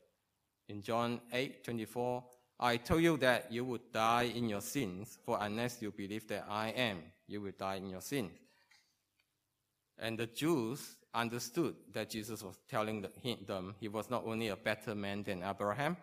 In 0.70 0.82
John 0.82 1.22
8, 1.32 1.64
24, 1.64 2.24
I 2.60 2.78
told 2.78 3.02
you 3.02 3.18
that 3.18 3.52
you 3.52 3.66
would 3.66 3.92
die 3.92 4.32
in 4.34 4.48
your 4.48 4.62
sins, 4.62 5.18
for 5.26 5.38
unless 5.42 5.82
you 5.82 5.92
believe 5.92 6.28
that 6.28 6.46
I 6.50 6.70
am, 6.70 7.00
you 7.28 7.42
will 7.42 7.52
die 7.58 7.76
in 7.76 7.90
your 7.90 8.02
sins. 8.02 8.32
And 9.98 10.18
the 10.18 10.28
Jews 10.28 10.98
understood 11.14 11.76
that 11.94 12.10
Jesus 12.10 12.42
was 12.42 12.58
telling 12.70 13.06
them 13.46 13.76
he 13.80 13.88
was 13.88 14.10
not 14.10 14.26
only 14.26 14.48
a 14.48 14.56
better 14.56 14.96
man 14.96 15.24
than 15.24 15.44
Abraham, 15.44 15.98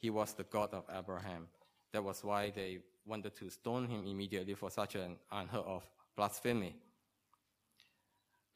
he 0.00 0.10
was 0.10 0.32
the 0.34 0.44
God 0.44 0.74
of 0.74 0.84
Abraham. 0.92 1.48
That 1.92 2.02
was 2.02 2.24
why 2.24 2.50
they 2.50 2.78
wanted 3.04 3.36
to 3.36 3.50
stone 3.50 3.86
him 3.86 4.04
immediately 4.06 4.54
for 4.54 4.70
such 4.70 4.96
an 4.96 5.16
unheard 5.30 5.64
of 5.64 5.84
blasphemy. 6.16 6.74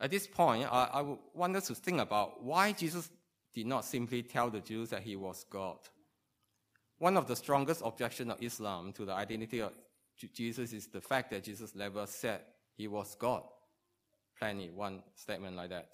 At 0.01 0.11
this 0.11 0.27
point, 0.27 0.67
I, 0.71 0.89
I 0.95 1.17
want 1.35 1.57
us 1.57 1.67
to 1.67 1.75
think 1.75 2.01
about 2.01 2.43
why 2.43 2.73
Jesus 2.73 3.11
did 3.53 3.67
not 3.67 3.85
simply 3.85 4.23
tell 4.23 4.49
the 4.49 4.61
Jews 4.61 4.91
that 4.91 5.03
he 5.03 5.17
was 5.17 5.45
God. 5.51 5.79
One 6.99 7.17
of 7.17 7.27
the 7.27 7.37
strongest 7.37 7.83
objections 7.85 8.33
of 8.33 8.43
Islam 8.43 8.93
to 8.95 9.05
the 9.05 9.13
identity 9.13 9.61
of 9.61 9.73
Jesus 10.35 10.73
is 10.73 10.87
the 10.87 11.01
fact 11.01 11.31
that 11.31 11.45
Jesus 11.45 11.75
never 11.75 12.07
said 12.07 12.41
he 12.77 12.89
was 12.89 13.15
God. 13.15 13.43
Plenty, 14.39 14.71
one 14.71 15.03
statement 15.15 15.57
like 15.57 15.71
that. 15.71 15.89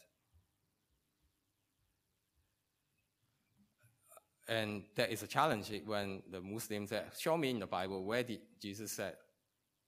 And 4.49 4.85
that 4.95 5.11
is 5.11 5.25
a 5.25 5.27
challenge 5.27 5.73
when 5.85 6.23
the 6.31 6.41
Muslims 6.41 6.91
say, 6.91 7.03
show 7.19 7.37
me 7.37 7.51
in 7.51 7.59
the 7.59 7.67
Bible 7.67 8.05
where 8.05 8.23
did 8.23 8.41
Jesus 8.61 8.93
said 8.93 9.15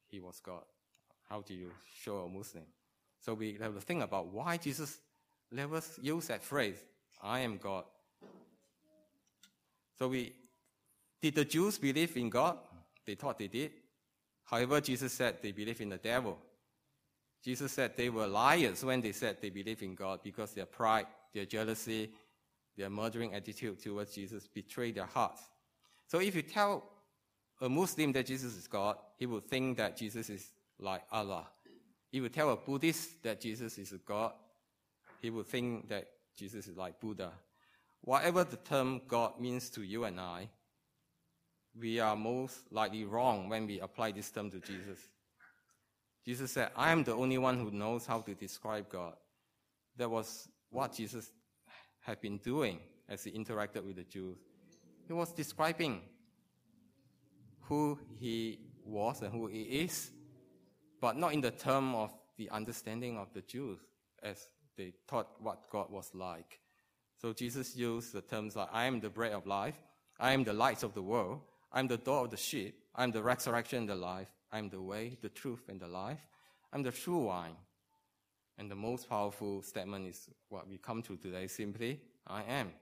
he 0.08 0.18
was 0.18 0.40
God. 0.40 0.64
How 1.28 1.42
do 1.42 1.54
you 1.54 1.70
show 2.02 2.18
a 2.18 2.28
Muslim? 2.28 2.64
So 3.20 3.34
we 3.34 3.58
have 3.60 3.74
to 3.74 3.80
think 3.80 4.02
about 4.02 4.28
why 4.28 4.56
Jesus 4.56 4.98
never 5.50 5.80
used 6.00 6.28
that 6.28 6.42
phrase, 6.42 6.76
I 7.22 7.40
am 7.40 7.56
God. 7.56 7.84
So 9.98 10.08
we, 10.08 10.32
did 11.20 11.34
the 11.34 11.44
Jews 11.44 11.78
believe 11.78 12.16
in 12.16 12.30
God? 12.30 12.58
They 13.04 13.14
thought 13.14 13.38
they 13.38 13.48
did. 13.48 13.72
However, 14.44 14.80
Jesus 14.80 15.12
said 15.12 15.38
they 15.42 15.52
believe 15.52 15.80
in 15.80 15.88
the 15.88 15.98
devil. 15.98 16.38
Jesus 17.44 17.72
said 17.72 17.96
they 17.96 18.10
were 18.10 18.26
liars 18.26 18.84
when 18.84 19.00
they 19.00 19.12
said 19.12 19.38
they 19.40 19.50
believe 19.50 19.82
in 19.82 19.94
God 19.94 20.20
because 20.22 20.52
their 20.52 20.66
pride, 20.66 21.06
their 21.34 21.44
jealousy, 21.44 22.10
their 22.76 22.90
murdering 22.90 23.34
attitude 23.34 23.82
towards 23.82 24.14
Jesus 24.14 24.46
betrayed 24.46 24.94
their 24.94 25.06
hearts. 25.06 25.42
So 26.06 26.20
if 26.20 26.34
you 26.34 26.42
tell 26.42 26.84
a 27.60 27.68
Muslim 27.68 28.12
that 28.12 28.26
Jesus 28.26 28.56
is 28.56 28.66
God, 28.66 28.96
he 29.16 29.26
would 29.26 29.44
think 29.44 29.76
that 29.78 29.96
Jesus 29.96 30.30
is 30.30 30.52
like 30.78 31.02
Allah. 31.10 31.46
If 32.12 32.22
you 32.22 32.28
tell 32.28 32.50
a 32.50 32.56
Buddhist 32.56 33.22
that 33.22 33.40
Jesus 33.40 33.78
is 33.78 33.92
a 33.92 33.98
God, 33.98 34.32
he 35.20 35.30
would 35.30 35.46
think 35.46 35.88
that 35.88 36.06
Jesus 36.36 36.66
is 36.66 36.76
like 36.76 37.00
Buddha. 37.00 37.32
Whatever 38.02 38.44
the 38.44 38.56
term 38.56 39.02
God 39.06 39.40
means 39.40 39.68
to 39.70 39.82
you 39.82 40.04
and 40.04 40.20
I, 40.20 40.48
we 41.78 42.00
are 42.00 42.16
most 42.16 42.72
likely 42.72 43.04
wrong 43.04 43.48
when 43.48 43.66
we 43.66 43.80
apply 43.80 44.12
this 44.12 44.30
term 44.30 44.50
to 44.50 44.60
Jesus. 44.60 44.98
Jesus 46.24 46.52
said, 46.52 46.70
I 46.76 46.92
am 46.92 47.04
the 47.04 47.14
only 47.14 47.38
one 47.38 47.58
who 47.58 47.70
knows 47.70 48.06
how 48.06 48.20
to 48.20 48.34
describe 48.34 48.88
God. 48.88 49.14
That 49.96 50.10
was 50.10 50.48
what 50.70 50.92
Jesus 50.92 51.30
had 52.00 52.20
been 52.20 52.38
doing 52.38 52.80
as 53.08 53.24
he 53.24 53.30
interacted 53.32 53.84
with 53.84 53.96
the 53.96 54.04
Jews. 54.04 54.38
He 55.06 55.12
was 55.12 55.32
describing 55.32 56.02
who 57.62 57.98
he 58.18 58.60
was 58.84 59.22
and 59.22 59.32
who 59.32 59.46
he 59.46 59.62
is, 59.62 60.10
but 61.00 61.16
not 61.16 61.32
in 61.32 61.40
the 61.40 61.50
term 61.50 61.94
of 61.94 62.12
the 62.36 62.50
understanding 62.50 63.18
of 63.18 63.32
the 63.32 63.42
Jews 63.42 63.78
as 64.22 64.48
they 64.76 64.92
taught 65.06 65.28
what 65.40 65.68
God 65.70 65.90
was 65.90 66.10
like. 66.14 66.60
So 67.20 67.32
Jesus 67.32 67.76
used 67.76 68.12
the 68.12 68.20
terms 68.20 68.56
like, 68.56 68.68
I 68.72 68.84
am 68.84 69.00
the 69.00 69.10
bread 69.10 69.32
of 69.32 69.46
life, 69.46 69.76
I 70.20 70.32
am 70.32 70.44
the 70.44 70.52
light 70.52 70.82
of 70.82 70.94
the 70.94 71.02
world, 71.02 71.40
I 71.72 71.80
am 71.80 71.88
the 71.88 71.96
door 71.96 72.24
of 72.24 72.30
the 72.30 72.36
sheep, 72.36 72.80
I 72.94 73.04
am 73.04 73.10
the 73.10 73.22
resurrection 73.22 73.78
and 73.78 73.88
the 73.88 73.96
life, 73.96 74.28
I 74.52 74.58
am 74.58 74.68
the 74.70 74.80
way, 74.80 75.16
the 75.20 75.28
truth, 75.28 75.68
and 75.68 75.80
the 75.80 75.88
life, 75.88 76.20
I 76.72 76.76
am 76.76 76.82
the 76.82 76.92
true 76.92 77.24
wine. 77.24 77.56
And 78.56 78.70
the 78.70 78.76
most 78.76 79.08
powerful 79.08 79.62
statement 79.62 80.08
is 80.08 80.28
what 80.48 80.68
we 80.68 80.78
come 80.78 81.02
to 81.02 81.16
today 81.16 81.46
simply, 81.46 82.00
I 82.26 82.42
am. 82.42 82.72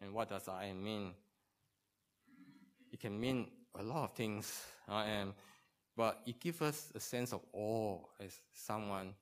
And 0.00 0.12
what 0.12 0.28
does 0.28 0.48
I 0.48 0.66
am 0.66 0.82
mean? 0.82 1.12
It 2.92 3.00
can 3.00 3.18
mean 3.18 3.48
a 3.78 3.82
lot 3.82 4.04
of 4.04 4.12
things, 4.12 4.64
I 4.88 5.06
am, 5.06 5.34
but 5.98 6.20
it 6.26 6.38
gives 6.38 6.62
us 6.62 6.92
a 6.94 7.00
sense 7.00 7.32
of 7.32 7.40
awe 7.52 7.98
as 8.20 8.38
someone 8.52 9.14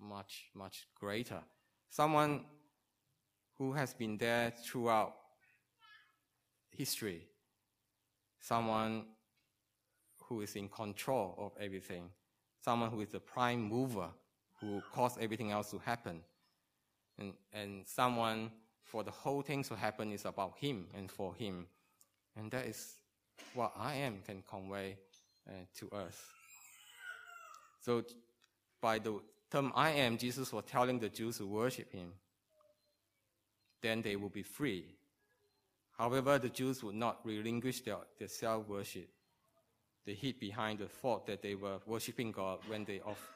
much, 0.00 0.46
much 0.54 0.86
greater. 0.98 1.40
Someone 1.90 2.46
who 3.58 3.74
has 3.74 3.92
been 3.92 4.16
there 4.16 4.50
throughout 4.64 5.14
history. 6.70 7.26
Someone 8.40 9.04
who 10.26 10.40
is 10.40 10.56
in 10.56 10.66
control 10.66 11.34
of 11.36 11.62
everything. 11.62 12.08
Someone 12.58 12.90
who 12.90 13.02
is 13.02 13.10
the 13.10 13.20
prime 13.20 13.60
mover 13.60 14.08
who 14.62 14.82
caused 14.94 15.20
everything 15.20 15.50
else 15.50 15.70
to 15.72 15.78
happen. 15.78 16.22
And, 17.18 17.34
and 17.52 17.86
someone 17.86 18.50
for 18.82 19.04
the 19.04 19.10
whole 19.10 19.42
thing 19.42 19.62
to 19.64 19.76
happen 19.76 20.10
is 20.10 20.24
about 20.24 20.54
him 20.56 20.86
and 20.96 21.10
for 21.10 21.34
him. 21.34 21.66
And 22.34 22.50
that 22.52 22.64
is 22.64 22.94
what 23.52 23.74
I 23.76 23.96
am 23.96 24.20
can 24.24 24.42
convey 24.48 24.96
to 25.78 25.90
us. 25.90 26.16
So 27.80 28.02
by 28.80 28.98
the 28.98 29.20
term 29.50 29.72
I 29.74 29.90
am, 29.90 30.18
Jesus 30.18 30.52
was 30.52 30.64
telling 30.66 30.98
the 30.98 31.08
Jews 31.08 31.38
to 31.38 31.46
worship 31.46 31.92
him. 31.92 32.12
Then 33.82 34.02
they 34.02 34.16
will 34.16 34.30
be 34.30 34.42
free. 34.42 34.86
However, 35.98 36.38
the 36.38 36.48
Jews 36.48 36.82
would 36.82 36.94
not 36.94 37.20
relinquish 37.24 37.82
their, 37.82 37.98
their 38.18 38.28
self 38.28 38.66
worship. 38.68 39.08
They 40.04 40.14
hid 40.14 40.38
behind 40.40 40.80
the 40.80 40.88
thought 40.88 41.26
that 41.26 41.42
they 41.42 41.54
were 41.54 41.78
worshiping 41.86 42.32
God 42.32 42.58
when 42.66 42.84
they 42.84 43.00
off, 43.00 43.30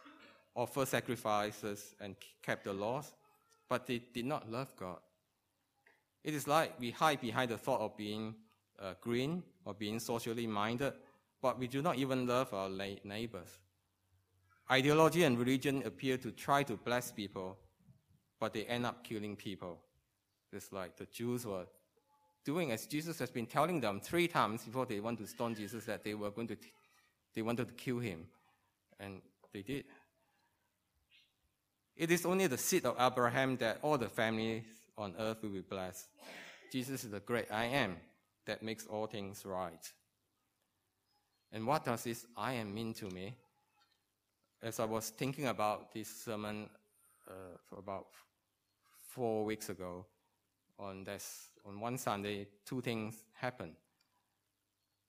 offered 0.55 0.89
sacrifices 0.89 1.95
and 2.01 2.17
kept 2.43 2.65
the 2.65 2.73
laws, 2.73 3.13
but 3.69 3.87
they 3.87 3.99
did 4.13 4.27
not 4.27 4.51
love 4.51 4.75
God. 4.77 4.99
It 6.25 6.35
is 6.35 6.47
like 6.47 6.79
we 6.81 6.91
hide 6.91 7.21
behind 7.21 7.51
the 7.51 7.59
thought 7.59 7.81
of 7.81 7.97
being 7.97 8.35
uh, 8.81 8.95
green 9.01 9.43
or 9.65 9.73
being 9.73 9.99
socially 9.99 10.47
minded, 10.47 10.93
but 11.41 11.59
we 11.59 11.67
do 11.67 11.83
not 11.83 11.97
even 11.97 12.27
love 12.27 12.53
our 12.53 12.69
neighbors. 12.69 13.59
Ideology 14.71 15.25
and 15.25 15.39
religion 15.39 15.83
appear 15.87 16.19
to 16.19 16.31
try 16.31 16.63
to 16.65 16.77
bless 16.77 17.11
people, 17.11 17.57
but 18.39 18.53
they 18.53 18.65
end 18.65 18.85
up 18.85 19.03
killing 19.03 19.37
people. 19.37 19.79
It's 20.53 20.73
like 20.73 20.97
the 20.97 21.07
Jews 21.07 21.47
were 21.47 21.67
doing 22.45 22.71
as 22.73 22.87
Jesus 22.87 23.19
has 23.19 23.31
been 23.31 23.47
telling 23.47 23.81
them 23.81 24.01
three 24.01 24.29
times 24.29 24.65
before 24.65 24.87
they 24.87 25.01
want 25.01 25.19
to 25.19 25.27
stone 25.27 25.55
Jesus 25.55 25.85
that 25.85 26.05
they 26.05 26.15
were 26.15 26.31
going 26.31 26.49
to, 26.49 26.57
t- 26.57 26.73
they 27.35 27.43
wanted 27.43 27.69
to 27.69 27.75
kill 27.75 27.99
him. 27.99 28.27
And 28.99 29.21
they 29.53 29.63
did. 29.63 29.85
It 31.97 32.11
is 32.11 32.25
only 32.25 32.47
the 32.47 32.59
seed 32.59 32.87
of 32.87 32.97
Abraham 32.99 33.57
that 33.59 33.79
all 33.83 33.99
the 33.99 34.09
families 34.09 34.65
on 34.97 35.15
earth 35.19 35.43
will 35.43 35.51
be 35.51 35.61
blessed. 35.61 36.09
Jesus 36.73 37.05
is 37.05 37.11
the 37.11 37.21
great 37.21 37.47
I 37.51 37.65
am 37.65 37.97
that 38.47 38.63
makes 38.63 38.87
all 38.87 39.07
things 39.07 39.45
right. 39.45 39.93
And 41.53 41.67
what 41.67 41.85
does 41.85 42.05
this 42.05 42.27
I 42.37 42.55
am 42.55 42.75
mean 42.75 42.95
to 42.95 43.07
me? 43.07 43.35
as 44.63 44.81
I 44.81 44.85
was 44.85 45.11
thinking 45.11 45.47
about 45.47 45.93
this 45.93 46.09
sermon 46.09 46.69
uh, 47.29 47.33
for 47.69 47.79
about 47.79 48.07
four 49.11 49.45
weeks 49.45 49.69
ago, 49.69 50.05
on 50.79 51.05
this 51.05 51.49
on 51.67 51.81
one 51.81 51.99
Sunday, 51.99 52.47
two 52.65 52.81
things 52.81 53.25
happened. 53.35 53.75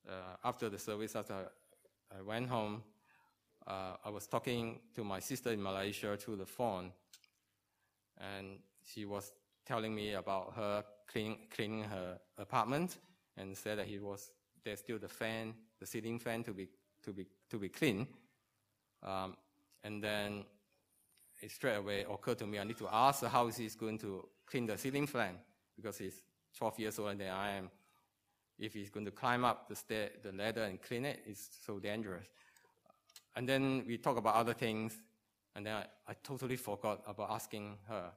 Uh, 0.08 0.36
after 0.44 0.70
the 0.70 0.80
service, 0.80 1.16
after 1.16 1.50
I 2.18 2.22
went 2.22 2.50
home, 2.50 2.82
uh, 3.68 3.94
I 4.04 4.10
was 4.10 4.28
talking 4.28 4.80
to 4.96 5.04
my 5.04 5.20
sister 5.20 5.52
in 5.52 5.62
Malaysia 5.62 6.18
through 6.18 6.38
the 6.38 6.46
phone, 6.46 6.92
and 8.18 8.60
she 8.84 9.06
was 9.06 9.32
telling 9.66 9.94
me 9.94 10.14
about 10.14 10.54
her 10.56 10.84
clean, 11.08 11.38
cleaning 11.56 11.84
her 11.84 12.20
apartment, 12.38 12.98
and 13.38 13.56
said 13.56 13.78
that 13.78 13.88
he 13.88 14.00
was 14.00 14.32
there's 14.64 14.80
still 14.80 15.00
the 15.00 15.10
fan, 15.10 15.54
the 15.80 15.86
ceiling 15.86 16.20
fan 16.20 16.44
to 16.44 16.54
be 16.54 16.68
to 17.04 17.14
be 17.14 17.26
to 17.50 17.58
be 17.58 17.70
cleaned. 17.70 18.08
Um, 19.04 19.36
and 19.84 20.04
then 20.04 20.44
it 21.42 21.52
straight 21.52 21.76
away 21.76 22.06
occurred 22.12 22.38
to 22.40 22.48
me 22.48 22.60
I 22.60 22.64
need 22.66 22.78
to 22.78 22.90
ask 22.92 23.24
how 23.24 23.48
he's 23.48 23.76
going 23.76 23.98
to 24.00 24.28
clean 24.46 24.66
the 24.66 24.78
ceiling 24.78 25.08
fan 25.08 25.36
because 25.76 25.98
he's 25.98 26.22
12 26.58 26.80
years 26.80 27.00
older 27.00 27.16
than 27.16 27.30
I 27.30 27.52
am. 27.52 27.70
If 28.58 28.74
he's 28.74 28.90
going 28.90 29.06
to 29.06 29.12
climb 29.12 29.46
up 29.46 29.70
the 29.70 29.76
stair, 29.76 30.10
the 30.22 30.34
ladder 30.34 30.64
and 30.64 30.82
clean 30.82 31.06
it, 31.06 31.22
it's 31.26 31.50
so 31.66 31.80
dangerous. 31.80 32.26
And 33.36 33.48
then 33.48 33.86
we 33.88 33.98
talk 33.98 34.18
about 34.18 34.36
other 34.36 34.54
things, 34.54 34.98
and 35.56 35.66
then 35.66 35.76
I, 35.76 35.86
I 36.12 36.16
totally 36.22 36.58
forgot 36.58 37.02
about 37.08 37.32
asking 37.32 37.78
her. 37.88 38.12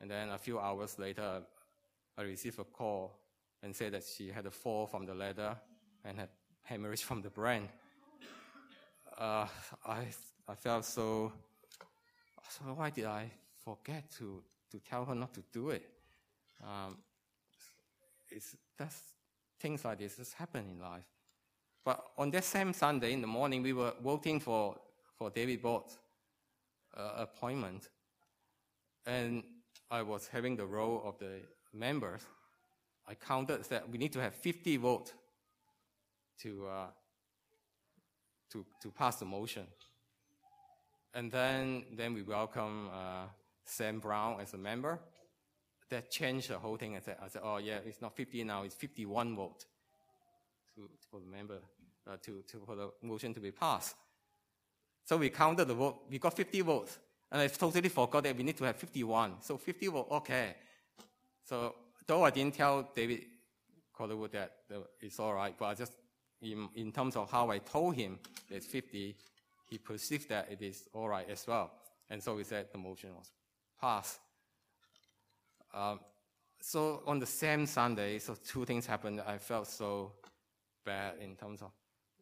And 0.00 0.10
then 0.10 0.30
a 0.30 0.38
few 0.38 0.58
hours 0.58 0.98
later, 0.98 1.42
I 2.18 2.22
received 2.22 2.58
a 2.58 2.64
call 2.64 3.16
and 3.62 3.74
said 3.74 3.92
that 3.92 4.04
she 4.04 4.30
had 4.30 4.46
a 4.46 4.50
fall 4.50 4.86
from 4.86 5.06
the 5.06 5.14
ladder 5.14 5.56
and 6.04 6.18
had 6.18 6.28
hemorrhage 6.62 7.02
from 7.02 7.22
the 7.22 7.30
brain. 7.30 7.68
Uh, 9.18 9.46
I 9.86 10.06
I 10.50 10.56
felt 10.56 10.84
so, 10.84 11.32
so 12.48 12.64
why 12.74 12.90
did 12.90 13.04
I 13.04 13.30
forget 13.64 14.10
to, 14.18 14.42
to 14.72 14.80
tell 14.80 15.04
her 15.04 15.14
not 15.14 15.32
to 15.34 15.44
do 15.52 15.70
it? 15.70 15.88
Um, 16.60 16.98
it's, 18.28 18.56
that's, 18.76 19.00
things 19.60 19.84
like 19.84 19.98
this 19.98 20.16
just 20.16 20.34
happen 20.34 20.64
in 20.68 20.80
life. 20.80 21.04
But 21.84 22.04
on 22.18 22.32
that 22.32 22.42
same 22.42 22.72
Sunday 22.72 23.12
in 23.12 23.20
the 23.20 23.28
morning, 23.28 23.62
we 23.62 23.72
were 23.72 23.92
voting 24.02 24.40
for, 24.40 24.74
for 25.16 25.30
David 25.30 25.62
Bott's 25.62 25.96
uh, 26.96 27.12
appointment. 27.18 27.88
And 29.06 29.44
I 29.88 30.02
was 30.02 30.26
having 30.26 30.56
the 30.56 30.66
role 30.66 31.00
of 31.04 31.16
the 31.18 31.42
members. 31.72 32.22
I 33.10 33.14
counted 33.14 33.64
that 33.64 33.90
we 33.90 33.98
need 33.98 34.12
to 34.12 34.20
have 34.20 34.36
50 34.36 34.76
votes 34.76 35.12
to, 36.42 36.66
uh, 36.68 36.86
to, 38.52 38.64
to 38.82 38.90
pass 38.92 39.16
the 39.16 39.24
motion. 39.24 39.66
And 41.12 41.32
then, 41.32 41.86
then 41.96 42.14
we 42.14 42.22
welcome 42.22 42.88
uh, 42.94 43.24
Sam 43.64 43.98
Brown 43.98 44.40
as 44.40 44.54
a 44.54 44.58
member. 44.58 45.00
That 45.88 46.08
changed 46.08 46.50
the 46.50 46.58
whole 46.58 46.76
thing. 46.76 46.96
I 46.96 47.00
said, 47.00 47.16
I 47.20 47.26
said, 47.26 47.42
oh 47.44 47.56
yeah, 47.56 47.78
it's 47.84 48.00
not 48.00 48.14
50 48.14 48.44
now, 48.44 48.62
it's 48.62 48.76
51 48.76 49.34
vote 49.34 49.64
to, 50.76 50.88
for 51.10 51.18
the 51.18 51.26
member, 51.26 51.58
uh, 52.08 52.16
to, 52.22 52.44
to, 52.46 52.62
for 52.64 52.76
the 52.76 52.90
motion 53.02 53.34
to 53.34 53.40
be 53.40 53.50
passed. 53.50 53.96
So 55.04 55.16
we 55.16 55.30
counted 55.30 55.64
the 55.64 55.74
vote. 55.74 56.02
We 56.08 56.20
got 56.20 56.36
50 56.36 56.60
votes. 56.60 56.96
And 57.32 57.40
I 57.42 57.48
totally 57.48 57.88
forgot 57.88 58.22
that 58.22 58.36
we 58.36 58.44
need 58.44 58.56
to 58.58 58.64
have 58.64 58.76
51. 58.76 59.40
So 59.40 59.58
50 59.58 59.86
vote, 59.88 60.06
okay. 60.12 60.54
So 61.42 61.74
though 62.10 62.24
I 62.24 62.30
didn't 62.30 62.54
tell 62.54 62.90
David 62.92 63.20
Collerwood 63.96 64.32
that 64.32 64.50
it's 65.00 65.20
all 65.20 65.32
right, 65.32 65.54
but 65.56 65.66
I 65.66 65.74
just, 65.74 65.92
in, 66.42 66.68
in 66.74 66.90
terms 66.90 67.14
of 67.14 67.30
how 67.30 67.48
I 67.50 67.58
told 67.58 67.94
him 67.94 68.18
it's 68.50 68.66
50, 68.66 69.14
he 69.70 69.78
perceived 69.78 70.28
that 70.28 70.48
it 70.50 70.60
is 70.60 70.88
all 70.92 71.08
right 71.08 71.30
as 71.30 71.46
well. 71.46 71.70
And 72.08 72.20
so 72.20 72.34
we 72.34 72.42
said 72.42 72.66
the 72.72 72.78
motion 72.78 73.10
was 73.14 73.30
passed. 73.80 74.18
Um, 75.72 76.00
so 76.60 77.04
on 77.06 77.20
the 77.20 77.26
same 77.26 77.64
Sunday, 77.64 78.18
so 78.18 78.34
two 78.44 78.64
things 78.64 78.86
happened. 78.86 79.22
I 79.24 79.38
felt 79.38 79.68
so 79.68 80.10
bad 80.84 81.14
in 81.20 81.36
terms 81.36 81.62
of 81.62 81.70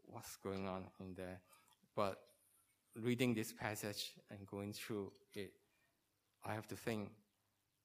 what's 0.05 0.37
going 0.37 0.69
on 0.69 0.85
in 1.01 1.15
there. 1.15 1.41
But 1.97 2.21
reading 2.95 3.33
this 3.33 3.55
passage 3.55 4.13
and 4.31 4.47
going 4.47 4.75
through 4.75 5.13
it, 5.33 5.55
I 6.45 6.53
have 6.53 6.67
to 6.67 6.77
think 6.77 7.09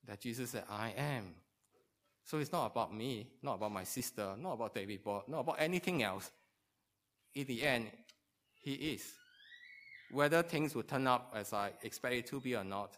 that 0.05 0.19
Jesus 0.19 0.49
said, 0.49 0.65
I 0.69 0.93
am. 0.97 1.35
So 2.33 2.39
it's 2.39 2.51
not 2.51 2.71
about 2.71 2.91
me, 2.91 3.27
not 3.43 3.57
about 3.57 3.71
my 3.71 3.83
sister, 3.83 4.33
not 4.39 4.53
about 4.53 4.73
David 4.73 5.03
Bott, 5.03 5.29
not 5.29 5.41
about 5.41 5.57
anything 5.59 6.01
else. 6.01 6.31
In 7.35 7.45
the 7.45 7.61
end, 7.61 7.91
he 8.55 8.73
is 8.73 9.13
whether 10.09 10.41
things 10.41 10.73
will 10.73 10.81
turn 10.81 11.05
up 11.05 11.31
as 11.35 11.53
I 11.53 11.73
expect 11.83 12.15
it 12.15 12.25
to 12.27 12.41
be 12.41 12.55
or 12.55 12.63
not, 12.63 12.97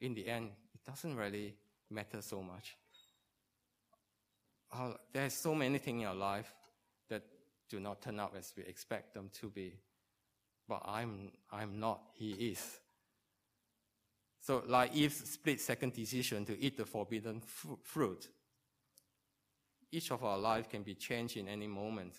in 0.00 0.14
the 0.14 0.26
end, 0.26 0.52
it 0.72 0.80
doesn't 0.90 1.14
really 1.14 1.52
matter 1.90 2.22
so 2.22 2.40
much. 2.42 2.78
Uh, 4.72 4.92
there's 5.12 5.34
so 5.34 5.54
many 5.54 5.76
things 5.76 5.96
in 5.96 6.00
your 6.00 6.14
life 6.14 6.50
that 7.10 7.22
do 7.68 7.78
not 7.78 8.00
turn 8.00 8.18
up 8.18 8.34
as 8.38 8.54
we 8.56 8.62
expect 8.62 9.12
them 9.12 9.28
to 9.40 9.50
be. 9.50 9.74
But 10.66 10.80
I'm, 10.86 11.30
I'm 11.52 11.78
not, 11.78 12.00
He 12.14 12.30
is. 12.30 12.79
So, 14.40 14.62
like 14.66 14.94
Eve's 14.94 15.30
split 15.30 15.60
second 15.60 15.92
decision 15.92 16.44
to 16.46 16.58
eat 16.58 16.76
the 16.76 16.86
forbidden 16.86 17.42
fruit, 17.82 18.28
each 19.92 20.10
of 20.10 20.24
our 20.24 20.38
life 20.38 20.68
can 20.68 20.82
be 20.82 20.94
changed 20.94 21.36
in 21.36 21.48
any 21.48 21.66
moment. 21.66 22.14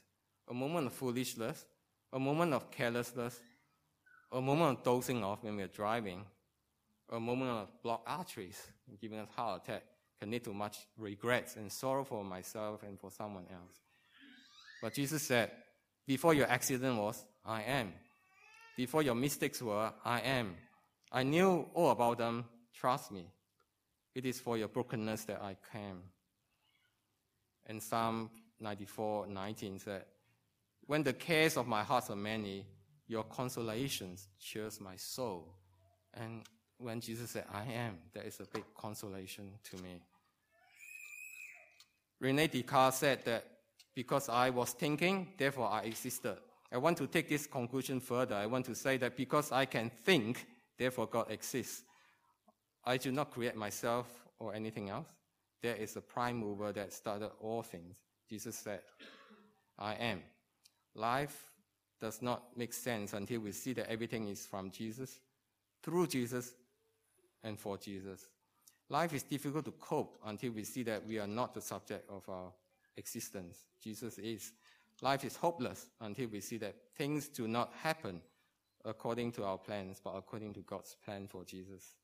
A 0.50 0.54
moment 0.54 0.88
of 0.88 0.94
foolishness, 0.94 1.66
a 2.14 2.20
moment 2.20 2.54
of 2.54 2.70
carelessness, 2.70 3.40
a 4.32 4.42
moment 4.42 4.80
of 4.80 4.84
dozing 4.84 5.24
off 5.24 5.44
when 5.44 5.56
we're 5.56 5.68
driving, 5.68 6.24
a 7.10 7.20
moment 7.20 7.52
of 7.52 7.82
blocked 7.82 8.08
arteries, 8.08 8.62
giving 9.00 9.20
us 9.20 9.30
heart 9.36 9.64
attack, 9.64 9.84
can 10.20 10.30
lead 10.30 10.44
to 10.44 10.54
much 10.54 10.78
regrets 10.98 11.56
and 11.56 11.72
sorrow 11.72 12.04
for 12.04 12.24
myself 12.24 12.84
and 12.84 13.00
for 13.00 13.10
someone 13.10 13.46
else. 13.52 13.80
But 14.82 14.94
Jesus 14.94 15.24
said, 15.24 15.52
before 16.06 16.34
your 16.34 16.48
accident 16.48 16.98
was, 16.98 17.26
I 17.46 17.64
am. 17.64 17.94
Before 18.78 19.02
your 19.02 19.16
mistakes 19.16 19.62
were, 19.62 19.92
I 20.04 20.22
am. 20.22 20.56
I 21.12 21.24
knew 21.24 21.68
all 21.74 21.92
about 21.92 22.18
them. 22.18 22.46
Trust 22.74 23.12
me. 23.12 23.28
It 24.16 24.26
is 24.26 24.40
for 24.40 24.58
your 24.58 24.68
brokenness 24.68 25.26
that 25.26 25.42
I 25.42 25.56
came. 25.72 26.04
And 27.68 27.82
Psalm 27.82 28.30
94 28.60 29.28
19 29.28 29.80
said, 29.80 30.06
When 30.86 31.04
the 31.04 31.14
cares 31.14 31.58
of 31.58 31.68
my 31.68 31.84
heart 31.84 32.10
are 32.10 32.16
many, 32.16 32.66
your 33.08 33.24
consolations 33.24 34.28
cheers 34.40 34.80
my 34.80 34.96
soul. 34.96 35.54
And 36.14 36.44
when 36.78 37.00
Jesus 37.00 37.32
said, 37.32 37.46
I 37.54 37.64
am, 37.72 37.98
that 38.14 38.26
is 38.26 38.40
a 38.40 38.46
big 38.46 38.64
consolation 38.76 39.52
to 39.70 39.78
me. 39.84 40.02
Rene 42.20 42.48
Descartes 42.48 42.96
said 42.96 43.26
that 43.26 43.46
because 43.94 44.30
I 44.30 44.50
was 44.50 44.72
thinking, 44.72 45.28
therefore 45.38 45.68
I 45.68 45.82
existed. 45.82 46.38
I 46.72 46.78
want 46.78 46.98
to 47.00 47.08
take 47.08 47.28
this 47.28 47.48
conclusion 47.48 48.00
further. 48.00 48.36
I 48.36 48.46
want 48.46 48.66
to 48.68 48.76
say 48.76 48.98
that 48.98 49.18
because 49.18 49.52
I 49.52 49.66
can 49.66 49.92
think, 50.04 50.46
therefore 50.82 51.06
God 51.06 51.30
exists. 51.30 51.84
I 52.84 52.98
do 52.98 53.12
not 53.12 53.30
create 53.30 53.56
myself 53.56 54.08
or 54.40 54.56
anything 54.56 54.90
else. 54.90 55.08
There 55.62 55.76
is 55.76 55.96
a 55.96 56.02
prime 56.02 56.38
mover 56.38 56.72
that 56.72 56.92
started 56.92 57.30
all 57.40 57.62
things. 57.62 57.98
Jesus 58.28 58.56
said, 58.56 58.82
I 59.78 59.94
am. 59.94 60.22
Life 60.96 61.52
does 62.00 62.24
not 62.24 62.58
make 62.58 62.74
sense 62.74 63.14
until 63.14 63.42
we 63.42 63.52
see 63.52 63.74
that 63.74 63.92
everything 63.92 64.28
is 64.28 64.48
from 64.48 64.72
Jesus, 64.72 65.20
through 65.84 66.08
Jesus, 66.08 66.54
and 67.44 67.60
for 67.60 67.78
Jesus. 67.78 68.30
Life 68.90 69.14
is 69.14 69.22
difficult 69.22 69.66
to 69.66 69.72
cope 69.72 70.18
until 70.26 70.52
we 70.52 70.64
see 70.64 70.82
that 70.84 71.06
we 71.06 71.20
are 71.20 71.28
not 71.28 71.54
the 71.54 71.62
subject 71.62 72.10
of 72.10 72.28
our 72.28 72.52
existence. 72.98 73.66
Jesus 73.84 74.18
is. 74.18 74.54
Life 75.02 75.26
is 75.26 75.36
hopeless 75.36 75.86
until 76.02 76.28
we 76.28 76.42
see 76.42 76.58
that 76.58 76.76
things 76.98 77.28
do 77.28 77.48
not 77.48 77.72
happen 77.84 78.22
according 78.86 79.32
to 79.34 79.44
our 79.44 79.58
plans, 79.58 80.02
but 80.04 80.12
according 80.12 80.54
to 80.54 80.62
God's 80.62 80.96
plan 81.04 81.28
for 81.28 81.44
Jesus. 81.44 81.96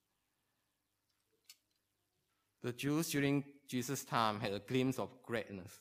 The 2.63 2.74
Jews 2.74 3.10
during 3.10 3.44
Jesus' 3.68 4.04
time 4.04 4.40
had 4.40 4.54
a 4.54 4.60
glimpse 4.60 5.00
of 5.00 5.10
greatness, 5.24 5.72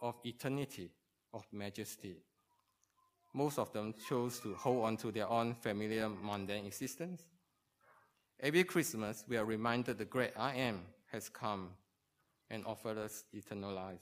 of 0.00 0.16
eternity, 0.24 0.90
of 1.32 1.46
majesty. 1.52 2.16
Most 3.34 3.58
of 3.58 3.72
them 3.72 3.94
chose 4.08 4.38
to 4.40 4.54
hold 4.54 4.84
on 4.84 4.96
to 4.98 5.10
their 5.10 5.28
own 5.28 5.54
familiar 5.54 6.08
mundane 6.08 6.66
existence. 6.66 7.22
Every 8.38 8.64
Christmas, 8.64 9.24
we 9.28 9.36
are 9.36 9.44
reminded 9.44 9.98
the 9.98 10.04
great 10.04 10.32
I 10.36 10.54
am 10.56 10.80
has 11.12 11.28
come 11.28 11.70
and 12.50 12.66
offered 12.66 12.98
us 12.98 13.24
eternal 13.32 13.72
life. 13.72 14.00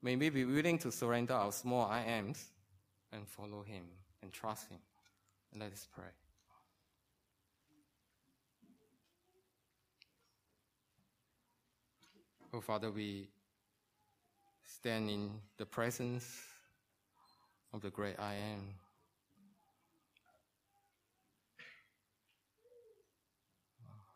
May 0.00 0.14
we 0.14 0.30
be 0.30 0.44
willing 0.44 0.78
to 0.78 0.92
surrender 0.92 1.34
our 1.34 1.50
small 1.50 1.86
I 1.86 2.02
ams 2.02 2.52
and 3.12 3.26
follow 3.26 3.62
Him 3.62 3.84
and 4.22 4.32
trust 4.32 4.68
Him. 4.68 4.78
Let 5.56 5.72
us 5.72 5.88
pray. 5.92 6.04
Oh, 12.52 12.60
Father, 12.60 12.90
we 12.90 13.28
stand 14.64 15.10
in 15.10 15.30
the 15.56 15.66
presence 15.66 16.40
of 17.72 17.82
the 17.82 17.90
great 17.90 18.18
I 18.18 18.34
am. 18.34 18.74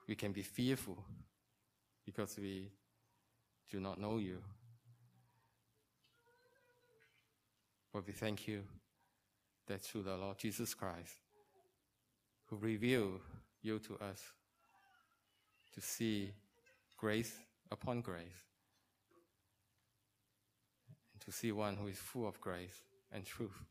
We 0.07 0.15
can 0.15 0.33
be 0.33 0.43
fearful 0.43 1.05
because 2.05 2.39
we 2.39 2.71
do 3.71 3.81
not 3.81 3.99
know 4.01 4.19
you. 4.19 4.39
But 7.93 8.07
we 8.07 8.13
thank 8.13 8.47
you 8.49 8.63
that 9.67 9.81
through 9.81 10.03
the 10.03 10.17
Lord 10.17 10.39
Jesus 10.39 10.75
Christ, 10.75 11.15
who 12.47 12.57
revealed 12.57 13.21
you 13.63 13.79
to 13.81 13.95
us 13.95 14.21
to 15.75 15.81
see 15.81 16.33
grace 16.97 17.35
upon 17.71 18.01
grace, 18.01 18.47
and 21.13 21.21
to 21.25 21.33
see 21.33 21.53
one 21.53 21.77
who 21.77 21.87
is 21.87 21.99
full 21.99 22.29
of 22.29 22.41
grace 22.41 22.83
and 23.13 23.25
truth. 23.25 23.65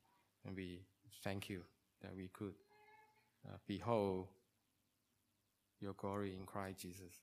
And 0.45 0.55
we 0.55 0.79
thank 1.23 1.49
you 1.49 1.61
that 2.01 2.15
we 2.15 2.29
could 2.33 2.55
uh, 3.47 3.57
behold 3.67 4.27
your 5.79 5.93
glory 5.93 6.35
in 6.39 6.45
Christ 6.45 6.81
Jesus. 6.81 7.13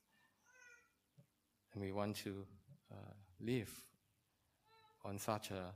And 1.73 1.83
we 1.83 1.91
want 1.91 2.15
to 2.17 2.45
uh, 2.91 3.13
live 3.41 3.71
on 5.03 5.17
such 5.17 5.51
a 5.51 5.73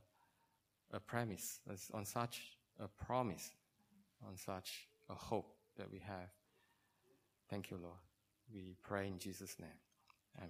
a 0.93 0.99
premise, 0.99 1.59
on 1.93 2.05
such 2.05 2.41
a 2.79 2.87
promise, 3.05 3.51
on 4.27 4.37
such 4.37 4.87
a 5.09 5.13
hope 5.13 5.55
that 5.77 5.91
we 5.91 5.99
have. 5.99 6.29
Thank 7.49 7.71
you, 7.71 7.77
Lord. 7.77 7.99
We 8.53 8.75
pray 8.83 9.07
in 9.07 9.19
Jesus' 9.19 9.55
name. 9.59 9.69